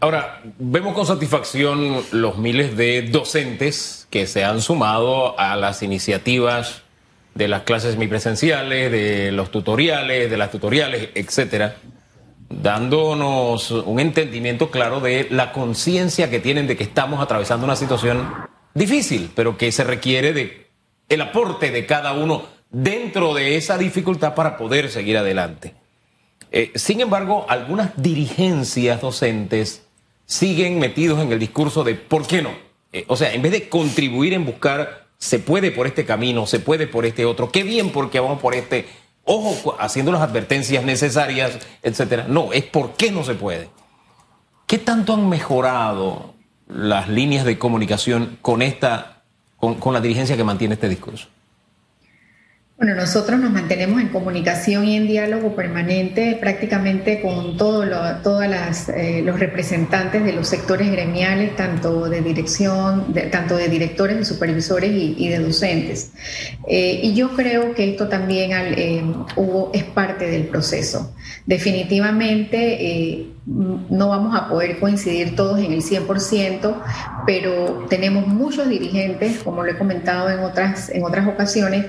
Ahora, 0.00 0.42
vemos 0.58 0.94
con 0.94 1.06
satisfacción 1.06 2.02
los 2.10 2.38
miles 2.38 2.76
de 2.76 3.02
docentes 3.02 4.08
que 4.10 4.26
se 4.26 4.42
han 4.42 4.60
sumado 4.60 5.38
a 5.38 5.54
las 5.54 5.82
iniciativas 5.82 6.82
de 7.34 7.48
las 7.48 7.62
clases 7.62 7.94
semipresenciales, 7.94 8.92
de 8.92 9.32
los 9.32 9.50
tutoriales, 9.50 10.30
de 10.30 10.36
las 10.36 10.50
tutoriales, 10.50 11.10
etcétera, 11.14 11.76
dándonos 12.48 13.70
un 13.70 14.00
entendimiento 14.00 14.70
claro 14.70 15.00
de 15.00 15.28
la 15.30 15.52
conciencia 15.52 16.30
que 16.30 16.40
tienen 16.40 16.66
de 16.66 16.76
que 16.76 16.84
estamos 16.84 17.22
atravesando 17.22 17.64
una 17.64 17.76
situación 17.76 18.28
difícil, 18.74 19.30
pero 19.34 19.56
que 19.56 19.72
se 19.72 19.84
requiere 19.84 20.32
de 20.32 20.66
el 21.08 21.20
aporte 21.20 21.70
de 21.70 21.86
cada 21.86 22.12
uno 22.12 22.46
dentro 22.70 23.34
de 23.34 23.56
esa 23.56 23.78
dificultad 23.78 24.34
para 24.34 24.56
poder 24.56 24.90
seguir 24.90 25.18
adelante. 25.18 25.74
Eh, 26.50 26.72
sin 26.74 27.00
embargo, 27.00 27.46
algunas 27.48 27.90
dirigencias 27.96 29.00
docentes 29.00 29.86
siguen 30.26 30.78
metidos 30.78 31.20
en 31.20 31.32
el 31.32 31.38
discurso 31.38 31.84
de 31.84 31.94
¿por 31.94 32.26
qué 32.26 32.42
no? 32.42 32.50
Eh, 32.92 33.04
o 33.08 33.16
sea, 33.16 33.32
en 33.32 33.42
vez 33.42 33.52
de 33.52 33.68
contribuir 33.68 34.34
en 34.34 34.44
buscar 34.44 35.01
se 35.22 35.38
puede 35.38 35.70
por 35.70 35.86
este 35.86 36.04
camino, 36.04 36.48
se 36.48 36.58
puede 36.58 36.88
por 36.88 37.06
este 37.06 37.24
otro, 37.24 37.52
qué 37.52 37.62
bien 37.62 37.90
porque 37.92 38.18
vamos 38.18 38.40
por 38.40 38.56
este, 38.56 38.88
ojo, 39.22 39.76
haciendo 39.78 40.10
las 40.10 40.20
advertencias 40.20 40.82
necesarias, 40.82 41.60
etcétera. 41.80 42.26
No, 42.28 42.52
es 42.52 42.64
por 42.64 42.94
qué 42.94 43.12
no 43.12 43.22
se 43.22 43.34
puede. 43.34 43.68
¿Qué 44.66 44.78
tanto 44.78 45.14
han 45.14 45.28
mejorado 45.28 46.34
las 46.66 47.08
líneas 47.08 47.44
de 47.44 47.56
comunicación 47.56 48.36
con 48.42 48.62
esta, 48.62 49.22
con, 49.58 49.94
la 49.94 50.00
dirigencia 50.00 50.36
que 50.36 50.42
mantiene 50.42 50.74
este 50.74 50.88
discurso? 50.88 51.28
Bueno, 52.78 52.96
nosotros 52.96 53.38
nos 53.38 53.52
mantenemos 53.52 54.00
en 54.00 54.08
comunicación 54.08 54.86
y 54.86 54.96
en 54.96 55.06
diálogo 55.06 55.54
permanente 55.54 56.36
prácticamente 56.40 57.20
con 57.20 57.56
todos 57.56 57.86
todas 58.22 58.88
eh, 58.88 59.22
los 59.22 59.38
representantes 59.38 60.24
de 60.24 60.32
los 60.32 60.48
sectores 60.48 60.90
gremiales, 60.90 61.54
tanto 61.54 62.08
de 62.08 62.22
dirección, 62.22 63.14
tanto 63.30 63.56
de 63.56 63.68
directores, 63.68 64.16
de 64.16 64.24
supervisores 64.24 64.90
y, 64.90 65.28
de 65.28 65.38
docentes. 65.38 66.12
Eh, 66.66 67.00
y 67.02 67.14
yo 67.14 67.36
creo 67.36 67.74
que 67.74 67.90
esto 67.90 68.08
también 68.08 68.50
eh, 68.52 69.04
hubo, 69.36 69.70
es 69.74 69.84
parte 69.84 70.26
del 70.26 70.46
proceso. 70.46 71.14
Definitivamente 71.46 73.32
no 73.44 74.08
vamos 74.08 74.36
a 74.36 74.48
poder 74.48 74.78
coincidir 74.78 75.34
todos 75.34 75.58
en 75.58 75.72
el 75.72 75.82
100%, 75.82 76.76
pero 77.26 77.86
tenemos 77.88 78.26
muchos 78.28 78.68
dirigentes, 78.68 79.42
como 79.42 79.64
lo 79.64 79.72
he 79.72 79.76
comentado 79.76 80.30
en 80.30 80.40
otras, 80.40 80.90
en 80.90 81.04
otras 81.04 81.26
ocasiones, 81.26 81.86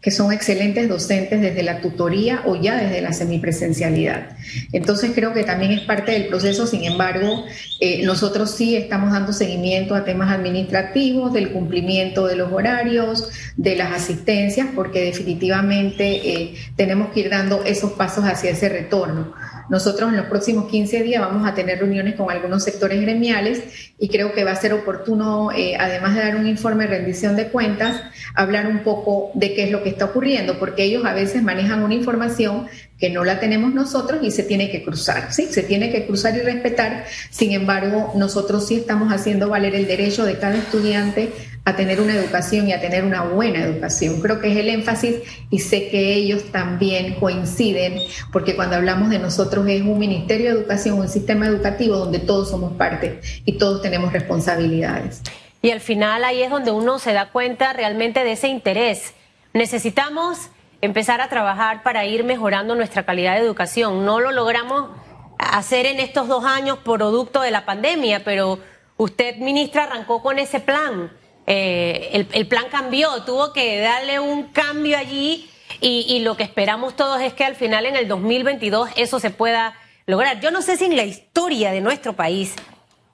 que 0.00 0.10
son 0.10 0.32
excelentes 0.32 0.88
docentes 0.88 1.40
desde 1.40 1.62
la 1.62 1.80
tutoría 1.80 2.42
o 2.46 2.54
ya 2.54 2.76
desde 2.76 3.00
la 3.00 3.12
semipresencialidad. 3.12 4.36
Entonces 4.72 5.12
creo 5.14 5.32
que 5.32 5.42
también 5.42 5.72
es 5.72 5.80
parte 5.80 6.12
del 6.12 6.26
proceso, 6.26 6.66
sin 6.66 6.84
embargo, 6.84 7.44
eh, 7.80 8.04
nosotros 8.04 8.52
sí 8.52 8.76
estamos 8.76 9.10
dando 9.10 9.32
seguimiento 9.32 9.94
a 9.94 10.04
temas 10.04 10.30
administrativos, 10.30 11.32
del 11.32 11.50
cumplimiento 11.50 12.26
de 12.26 12.36
los 12.36 12.52
horarios, 12.52 13.30
de 13.56 13.74
las 13.74 13.92
asistencias, 13.92 14.68
porque 14.74 15.04
definitivamente 15.04 16.04
eh, 16.06 16.54
tenemos 16.76 17.12
que 17.12 17.20
ir 17.20 17.30
dando 17.30 17.64
esos 17.64 17.92
pasos 17.92 18.24
hacia 18.24 18.50
ese 18.50 18.68
retorno. 18.68 19.34
Nosotros 19.68 20.10
en 20.10 20.16
los 20.16 20.26
próximos 20.26 20.68
15 20.68 21.02
días 21.02 21.20
vamos 21.20 21.48
a 21.48 21.54
tener 21.54 21.78
reuniones 21.78 22.14
con 22.14 22.30
algunos 22.30 22.62
sectores 22.62 23.00
gremiales 23.00 23.92
y 23.98 24.08
creo 24.08 24.32
que 24.32 24.44
va 24.44 24.52
a 24.52 24.56
ser 24.56 24.72
oportuno, 24.72 25.50
eh, 25.52 25.76
además 25.78 26.14
de 26.14 26.20
dar 26.20 26.36
un 26.36 26.46
informe 26.46 26.86
de 26.86 26.98
rendición 26.98 27.36
de 27.36 27.48
cuentas, 27.48 28.00
hablar 28.34 28.66
un 28.66 28.80
poco 28.80 29.30
de 29.34 29.54
qué 29.54 29.64
es 29.64 29.70
lo 29.70 29.82
que 29.82 29.88
está 29.88 30.06
ocurriendo, 30.06 30.58
porque 30.58 30.84
ellos 30.84 31.04
a 31.04 31.14
veces 31.14 31.42
manejan 31.42 31.82
una 31.82 31.94
información 31.94 32.68
que 32.98 33.10
no 33.10 33.24
la 33.24 33.40
tenemos 33.40 33.74
nosotros 33.74 34.20
y 34.22 34.30
se 34.30 34.42
tiene 34.42 34.70
que 34.70 34.82
cruzar, 34.82 35.32
¿sí? 35.32 35.46
Se 35.50 35.62
tiene 35.62 35.90
que 35.90 36.06
cruzar 36.06 36.36
y 36.36 36.40
respetar. 36.40 37.04
Sin 37.30 37.52
embargo, 37.52 38.12
nosotros 38.16 38.66
sí 38.66 38.76
estamos 38.76 39.12
haciendo 39.12 39.48
valer 39.48 39.74
el 39.74 39.86
derecho 39.86 40.24
de 40.24 40.38
cada 40.38 40.56
estudiante 40.56 41.30
a 41.66 41.74
tener 41.74 42.00
una 42.00 42.14
educación 42.14 42.68
y 42.68 42.72
a 42.72 42.80
tener 42.80 43.04
una 43.04 43.24
buena 43.24 43.58
educación. 43.58 44.20
Creo 44.20 44.40
que 44.40 44.52
es 44.52 44.56
el 44.56 44.68
énfasis 44.68 45.16
y 45.50 45.58
sé 45.58 45.88
que 45.88 46.14
ellos 46.14 46.44
también 46.52 47.16
coinciden, 47.16 48.00
porque 48.32 48.54
cuando 48.54 48.76
hablamos 48.76 49.10
de 49.10 49.18
nosotros 49.18 49.66
es 49.68 49.82
un 49.82 49.98
Ministerio 49.98 50.46
de 50.46 50.60
Educación, 50.60 51.00
un 51.00 51.08
sistema 51.08 51.46
educativo 51.46 51.96
donde 51.96 52.20
todos 52.20 52.50
somos 52.50 52.74
parte 52.74 53.20
y 53.44 53.58
todos 53.58 53.82
tenemos 53.82 54.12
responsabilidades. 54.12 55.22
Y 55.60 55.72
al 55.72 55.80
final 55.80 56.24
ahí 56.24 56.40
es 56.40 56.50
donde 56.50 56.70
uno 56.70 57.00
se 57.00 57.12
da 57.12 57.30
cuenta 57.30 57.72
realmente 57.72 58.22
de 58.22 58.32
ese 58.32 58.46
interés. 58.46 59.14
Necesitamos 59.52 60.50
empezar 60.82 61.20
a 61.20 61.28
trabajar 61.28 61.82
para 61.82 62.04
ir 62.06 62.22
mejorando 62.22 62.76
nuestra 62.76 63.04
calidad 63.04 63.34
de 63.34 63.40
educación. 63.40 64.06
No 64.06 64.20
lo 64.20 64.30
logramos 64.30 64.90
hacer 65.36 65.86
en 65.86 65.98
estos 65.98 66.28
dos 66.28 66.44
años 66.44 66.78
producto 66.84 67.40
de 67.40 67.50
la 67.50 67.66
pandemia, 67.66 68.22
pero 68.22 68.60
usted, 68.96 69.38
ministra, 69.38 69.84
arrancó 69.84 70.22
con 70.22 70.38
ese 70.38 70.60
plan 70.60 71.10
eh, 71.46 72.26
el, 72.32 72.46
plan 72.48 72.64
cambió, 72.70 73.22
tuvo 73.22 73.52
que 73.52 73.78
darle 73.78 74.18
un 74.18 74.48
cambio 74.48 74.98
allí 74.98 75.48
y, 75.80 76.18
lo 76.20 76.36
que 76.36 76.42
esperamos 76.42 76.96
todos 76.96 77.20
es 77.20 77.34
que 77.34 77.44
al 77.44 77.54
final 77.54 77.86
en 77.86 77.96
el 77.96 78.08
2022 78.08 78.90
eso 78.96 79.20
se 79.20 79.30
pueda 79.30 79.78
lograr. 80.06 80.40
Yo 80.40 80.50
no 80.50 80.62
sé 80.62 80.76
si 80.76 80.86
en 80.86 80.96
la 80.96 81.04
historia 81.04 81.70
de 81.70 81.80
nuestro 81.80 82.14
país 82.14 82.54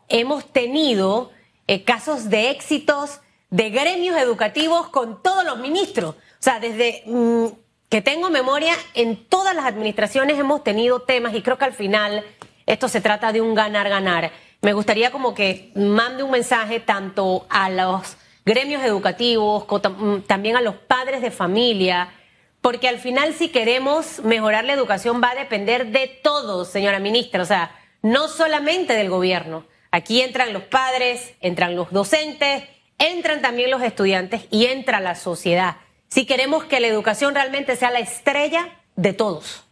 hemos 0.08 0.50
tenido 0.50 1.30
eh, 1.66 1.84
casos 1.84 2.30
de 2.30 2.50
éxitos 2.50 3.20
de 3.50 3.68
gremios 3.68 4.16
educativos 4.16 4.88
con 4.88 5.22
todos 5.22 5.44
los 5.44 5.58
ministros. 5.58 6.14
O 6.14 6.42
sea, 6.42 6.58
desde 6.58 7.02
mm, 7.06 7.46
que 7.90 8.00
tengo 8.00 8.30
memoria, 8.30 8.74
en 8.94 9.26
todas 9.26 9.54
las 9.54 9.66
administraciones 9.66 10.38
hemos 10.38 10.64
tenido 10.64 11.00
temas 11.00 11.34
y 11.34 11.42
creo 11.42 11.58
que 11.58 11.66
al 11.66 11.74
final 11.74 12.24
esto 12.64 12.88
se 12.88 13.02
trata 13.02 13.32
de 13.32 13.42
un 13.42 13.54
ganar-ganar. 13.54 14.32
Me 14.62 14.72
gustaría 14.72 15.10
como 15.10 15.34
que 15.34 15.70
mande 15.74 16.22
un 16.22 16.30
mensaje 16.30 16.80
tanto 16.80 17.46
a 17.50 17.68
los 17.68 18.16
gremios 18.44 18.82
educativos, 18.84 19.64
mm, 19.66 20.20
también 20.26 20.56
a 20.56 20.60
los 20.60 20.74
padres 20.74 21.22
de 21.22 21.30
familia, 21.30 22.12
porque 22.60 22.88
al 22.88 22.98
final 22.98 23.34
si 23.34 23.48
queremos 23.48 24.20
mejorar 24.20 24.64
la 24.64 24.72
educación 24.72 25.20
va 25.22 25.30
a 25.30 25.34
depender 25.34 25.88
de 25.88 26.08
todos, 26.22 26.68
señora 26.68 26.98
ministra, 27.00 27.42
o 27.42 27.46
sea, 27.46 27.76
no 28.02 28.28
solamente 28.28 28.94
del 28.94 29.10
gobierno. 29.10 29.66
Aquí 29.90 30.22
entran 30.22 30.52
los 30.52 30.62
padres, 30.62 31.34
entran 31.40 31.76
los 31.76 31.90
docentes, 31.90 32.64
entran 32.98 33.42
también 33.42 33.70
los 33.70 33.82
estudiantes 33.82 34.42
y 34.50 34.66
entra 34.66 35.00
la 35.00 35.14
sociedad. 35.14 35.76
Si 36.08 36.24
queremos 36.24 36.64
que 36.64 36.80
la 36.80 36.86
educación 36.86 37.34
realmente 37.34 37.76
sea 37.76 37.90
la 37.90 37.98
estrella 37.98 38.80
de 38.96 39.12
todos. 39.12 39.64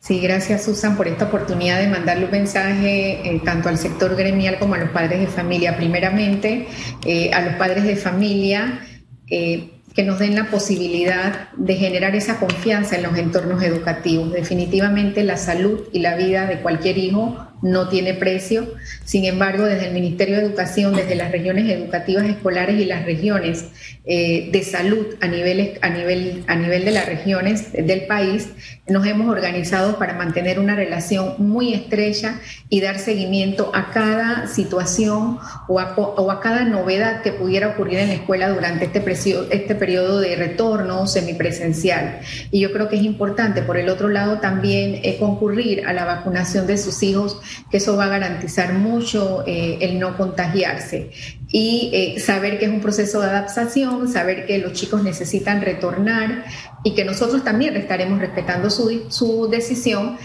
Sí, 0.00 0.18
gracias 0.18 0.64
Susan 0.64 0.96
por 0.96 1.08
esta 1.08 1.26
oportunidad 1.26 1.78
de 1.78 1.86
mandarle 1.86 2.24
un 2.24 2.30
mensaje 2.30 3.20
eh, 3.22 3.40
tanto 3.44 3.68
al 3.68 3.76
sector 3.76 4.16
gremial 4.16 4.58
como 4.58 4.74
a 4.74 4.78
los 4.78 4.88
padres 4.88 5.20
de 5.20 5.26
familia. 5.26 5.76
Primeramente, 5.76 6.66
eh, 7.04 7.30
a 7.34 7.42
los 7.42 7.54
padres 7.56 7.84
de 7.84 7.96
familia 7.96 8.80
eh, 9.28 9.72
que 9.94 10.02
nos 10.02 10.18
den 10.18 10.36
la 10.36 10.50
posibilidad 10.50 11.50
de 11.52 11.74
generar 11.74 12.16
esa 12.16 12.38
confianza 12.38 12.96
en 12.96 13.02
los 13.02 13.14
entornos 13.18 13.62
educativos. 13.62 14.32
Definitivamente 14.32 15.22
la 15.22 15.36
salud 15.36 15.80
y 15.92 15.98
la 15.98 16.16
vida 16.16 16.46
de 16.46 16.60
cualquier 16.60 16.96
hijo 16.96 17.49
no 17.62 17.88
tiene 17.88 18.14
precio. 18.14 18.74
Sin 19.04 19.24
embargo, 19.24 19.64
desde 19.64 19.88
el 19.88 19.94
Ministerio 19.94 20.36
de 20.36 20.42
Educación, 20.42 20.94
desde 20.94 21.14
las 21.14 21.32
regiones 21.32 21.68
educativas 21.68 22.26
escolares 22.26 22.80
y 22.80 22.84
las 22.84 23.04
regiones 23.04 23.66
eh, 24.04 24.48
de 24.50 24.62
salud 24.62 25.06
a, 25.20 25.26
niveles, 25.26 25.78
a, 25.82 25.90
nivel, 25.90 26.44
a 26.46 26.56
nivel 26.56 26.84
de 26.84 26.90
las 26.90 27.06
regiones 27.06 27.72
del 27.72 28.06
país, 28.06 28.48
nos 28.88 29.06
hemos 29.06 29.28
organizado 29.28 29.98
para 29.98 30.14
mantener 30.14 30.58
una 30.58 30.74
relación 30.74 31.34
muy 31.38 31.74
estrecha 31.74 32.40
y 32.68 32.80
dar 32.80 32.98
seguimiento 32.98 33.70
a 33.74 33.90
cada 33.90 34.46
situación 34.46 35.38
o 35.68 35.80
a, 35.80 35.94
o 35.96 36.30
a 36.30 36.40
cada 36.40 36.64
novedad 36.64 37.22
que 37.22 37.32
pudiera 37.32 37.68
ocurrir 37.68 37.98
en 38.00 38.08
la 38.08 38.14
escuela 38.14 38.48
durante 38.48 38.86
este, 38.86 39.02
este 39.50 39.74
periodo 39.74 40.20
de 40.20 40.36
retorno 40.36 41.06
semipresencial. 41.06 42.20
Y 42.50 42.60
yo 42.60 42.72
creo 42.72 42.88
que 42.88 42.96
es 42.96 43.02
importante, 43.02 43.62
por 43.62 43.76
el 43.76 43.88
otro 43.88 44.08
lado, 44.08 44.38
también 44.40 45.00
eh, 45.02 45.16
concurrir 45.18 45.86
a 45.86 45.92
la 45.92 46.04
vacunación 46.04 46.66
de 46.66 46.78
sus 46.78 47.02
hijos 47.02 47.38
que 47.70 47.76
eso 47.78 47.96
va 47.96 48.04
a 48.04 48.08
garantizar 48.08 48.72
mucho 48.74 49.44
eh, 49.46 49.78
el 49.80 49.98
no 49.98 50.16
contagiarse. 50.16 51.10
Y 51.48 51.90
eh, 51.92 52.20
saber 52.20 52.58
que 52.58 52.66
es 52.66 52.70
un 52.70 52.80
proceso 52.80 53.20
de 53.20 53.28
adaptación, 53.28 54.08
saber 54.08 54.46
que 54.46 54.58
los 54.58 54.72
chicos 54.72 55.02
necesitan 55.02 55.60
retornar 55.60 56.44
y 56.84 56.94
que 56.94 57.04
nosotros 57.04 57.42
también 57.44 57.76
estaremos 57.76 58.20
respetando 58.20 58.70
su, 58.70 59.06
su 59.10 59.48
decisión 59.48 60.16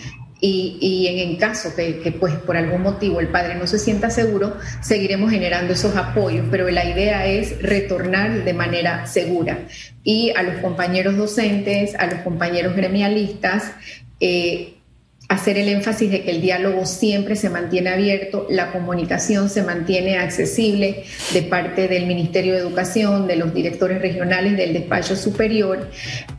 y, 0.42 0.78
y, 0.82 1.22
en, 1.22 1.38
caso 1.38 1.74
que, 1.76 2.00
que, 2.00 2.12
pues 2.12 2.36
por 2.36 2.58
algún 2.58 2.82
motivo 2.82 3.20
el 3.20 3.30
padre 3.30 3.56
no 3.56 3.68
se 3.68 3.80
sienta 3.80 4.10
seguro, 4.10 4.58
seguiremos 4.82 5.32
generando 5.32 5.74
esos 5.74 5.96
apoyos, 5.96 6.46
pero 6.52 6.70
la 6.70 6.86
idea 6.86 7.26
es 7.26 7.62
retornar 7.62 8.44
de 8.44 8.54
manera 8.54 9.08
segura. 9.08 9.60
Y 10.04 10.34
a 10.36 10.44
los 10.44 10.58
compañeros 10.58 11.18
docentes, 11.18 11.96
a 11.96 12.06
los 12.08 12.20
compañeros 12.20 12.76
gremialistas, 12.76 13.72
eh, 14.20 14.75
hacer 15.36 15.58
el 15.58 15.70
énfasis 15.70 16.10
de 16.12 16.24
que 16.24 16.32
el 16.32 16.42
diálogo 16.42 16.86
siempre 16.86 17.36
se 17.36 17.50
mantiene 17.50 17.90
abierto, 17.90 18.48
la 18.50 18.72
comunicación 18.72 19.50
se 19.50 19.64
mantiene 19.64 20.18
accesible 20.18 21.04
de 21.34 21.42
parte 21.44 21.88
del 21.88 22.06
Ministerio 22.06 22.54
de 22.54 22.60
Educación, 22.60 23.28
de 23.28 23.36
los 23.36 23.54
directores 23.54 24.02
regionales 24.02 24.58
del 24.58 24.74
despacho 24.74 25.16
superior 25.16 25.90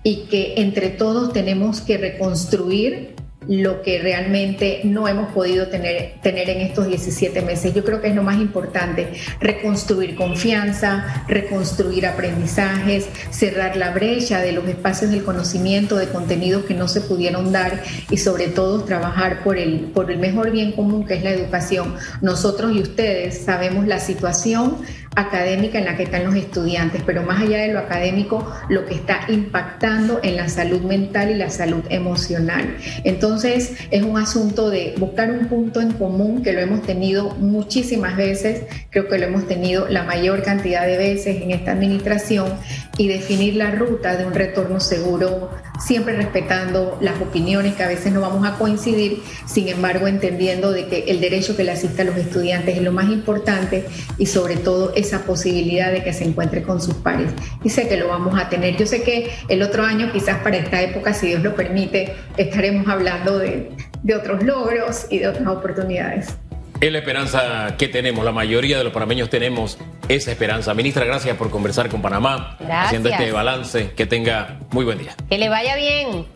y 0.02 0.26
que 0.30 0.54
entre 0.56 0.88
todos 0.90 1.32
tenemos 1.32 1.80
que 1.80 1.98
reconstruir 1.98 3.15
lo 3.48 3.82
que 3.82 3.98
realmente 3.98 4.80
no 4.84 5.08
hemos 5.08 5.32
podido 5.32 5.68
tener, 5.68 6.14
tener 6.22 6.50
en 6.50 6.60
estos 6.60 6.88
17 6.88 7.42
meses. 7.42 7.74
Yo 7.74 7.84
creo 7.84 8.00
que 8.00 8.08
es 8.08 8.14
lo 8.14 8.22
más 8.22 8.36
importante, 8.36 9.12
reconstruir 9.40 10.16
confianza, 10.16 11.24
reconstruir 11.28 12.06
aprendizajes, 12.06 13.08
cerrar 13.30 13.76
la 13.76 13.90
brecha 13.90 14.40
de 14.40 14.52
los 14.52 14.66
espacios 14.66 15.10
del 15.10 15.24
conocimiento, 15.24 15.96
de 15.96 16.08
contenidos 16.08 16.64
que 16.64 16.74
no 16.74 16.88
se 16.88 17.00
pudieron 17.00 17.52
dar 17.52 17.82
y 18.10 18.16
sobre 18.16 18.48
todo 18.48 18.84
trabajar 18.84 19.42
por 19.42 19.58
el, 19.58 19.90
por 19.94 20.10
el 20.10 20.18
mejor 20.18 20.50
bien 20.50 20.72
común 20.72 21.06
que 21.06 21.14
es 21.14 21.24
la 21.24 21.30
educación. 21.30 21.94
Nosotros 22.20 22.72
y 22.74 22.80
ustedes 22.80 23.38
sabemos 23.38 23.86
la 23.86 24.00
situación 24.00 24.78
académica 25.16 25.78
en 25.78 25.86
la 25.86 25.96
que 25.96 26.04
están 26.04 26.24
los 26.24 26.36
estudiantes, 26.36 27.02
pero 27.04 27.22
más 27.22 27.42
allá 27.42 27.58
de 27.58 27.72
lo 27.72 27.80
académico, 27.80 28.46
lo 28.68 28.84
que 28.84 28.94
está 28.94 29.20
impactando 29.28 30.20
en 30.22 30.36
la 30.36 30.48
salud 30.48 30.82
mental 30.82 31.30
y 31.30 31.34
la 31.34 31.50
salud 31.50 31.82
emocional. 31.88 32.76
Entonces, 33.02 33.72
es 33.90 34.02
un 34.02 34.18
asunto 34.18 34.70
de 34.70 34.94
buscar 34.98 35.30
un 35.30 35.48
punto 35.48 35.80
en 35.80 35.92
común 35.92 36.42
que 36.42 36.52
lo 36.52 36.60
hemos 36.60 36.82
tenido 36.82 37.34
muchísimas 37.36 38.16
veces, 38.16 38.62
creo 38.90 39.08
que 39.08 39.18
lo 39.18 39.26
hemos 39.26 39.48
tenido 39.48 39.88
la 39.88 40.04
mayor 40.04 40.42
cantidad 40.42 40.86
de 40.86 40.98
veces 40.98 41.42
en 41.42 41.50
esta 41.50 41.72
administración 41.72 42.52
y 42.98 43.08
definir 43.08 43.56
la 43.56 43.70
ruta 43.70 44.16
de 44.16 44.26
un 44.26 44.34
retorno 44.34 44.80
seguro 44.80 45.50
siempre 45.80 46.16
respetando 46.16 46.98
las 47.00 47.20
opiniones 47.20 47.74
que 47.74 47.82
a 47.82 47.88
veces 47.88 48.12
no 48.12 48.20
vamos 48.20 48.46
a 48.46 48.56
coincidir, 48.56 49.22
sin 49.46 49.68
embargo 49.68 50.06
entendiendo 50.06 50.72
de 50.72 50.86
que 50.86 51.04
el 51.08 51.20
derecho 51.20 51.56
que 51.56 51.64
le 51.64 51.72
asista 51.72 52.02
a 52.02 52.04
los 52.06 52.16
estudiantes 52.16 52.76
es 52.76 52.82
lo 52.82 52.92
más 52.92 53.10
importante 53.10 53.86
y 54.18 54.26
sobre 54.26 54.56
todo 54.56 54.94
esa 54.94 55.22
posibilidad 55.22 55.92
de 55.92 56.02
que 56.02 56.12
se 56.12 56.24
encuentre 56.24 56.62
con 56.62 56.80
sus 56.80 56.94
pares. 56.94 57.32
Y 57.64 57.70
sé 57.70 57.88
que 57.88 57.96
lo 57.96 58.08
vamos 58.08 58.38
a 58.38 58.48
tener. 58.48 58.76
Yo 58.76 58.86
sé 58.86 59.02
que 59.02 59.30
el 59.48 59.62
otro 59.62 59.84
año, 59.84 60.12
quizás 60.12 60.38
para 60.42 60.56
esta 60.56 60.80
época, 60.82 61.14
si 61.14 61.28
Dios 61.28 61.42
lo 61.42 61.54
permite, 61.54 62.14
estaremos 62.36 62.88
hablando 62.88 63.38
de 63.38 63.68
otros 64.14 64.42
logros 64.42 65.06
y 65.10 65.18
de 65.18 65.28
otras 65.28 65.46
oportunidades. 65.48 66.36
Es 66.80 66.92
la 66.92 66.98
esperanza 66.98 67.74
que 67.78 67.88
tenemos, 67.88 68.24
la 68.24 68.32
mayoría 68.32 68.76
de 68.76 68.84
los 68.84 68.92
panameños 68.92 69.30
tenemos 69.30 69.78
esa 70.08 70.30
esperanza. 70.30 70.74
Ministra, 70.74 71.06
gracias 71.06 71.36
por 71.36 71.50
conversar 71.50 71.88
con 71.88 72.02
Panamá, 72.02 72.58
haciendo 72.68 73.08
este 73.08 73.32
balance. 73.32 73.92
Que 73.96 74.04
tenga 74.04 74.58
muy 74.72 74.84
buen 74.84 74.98
día. 74.98 75.14
Que 75.30 75.38
le 75.38 75.48
vaya 75.48 75.74
bien. 75.76 76.26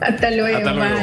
Hasta 0.00 0.30
luego. 0.30 0.58
Hasta 0.58 0.72
luego. 0.72 0.96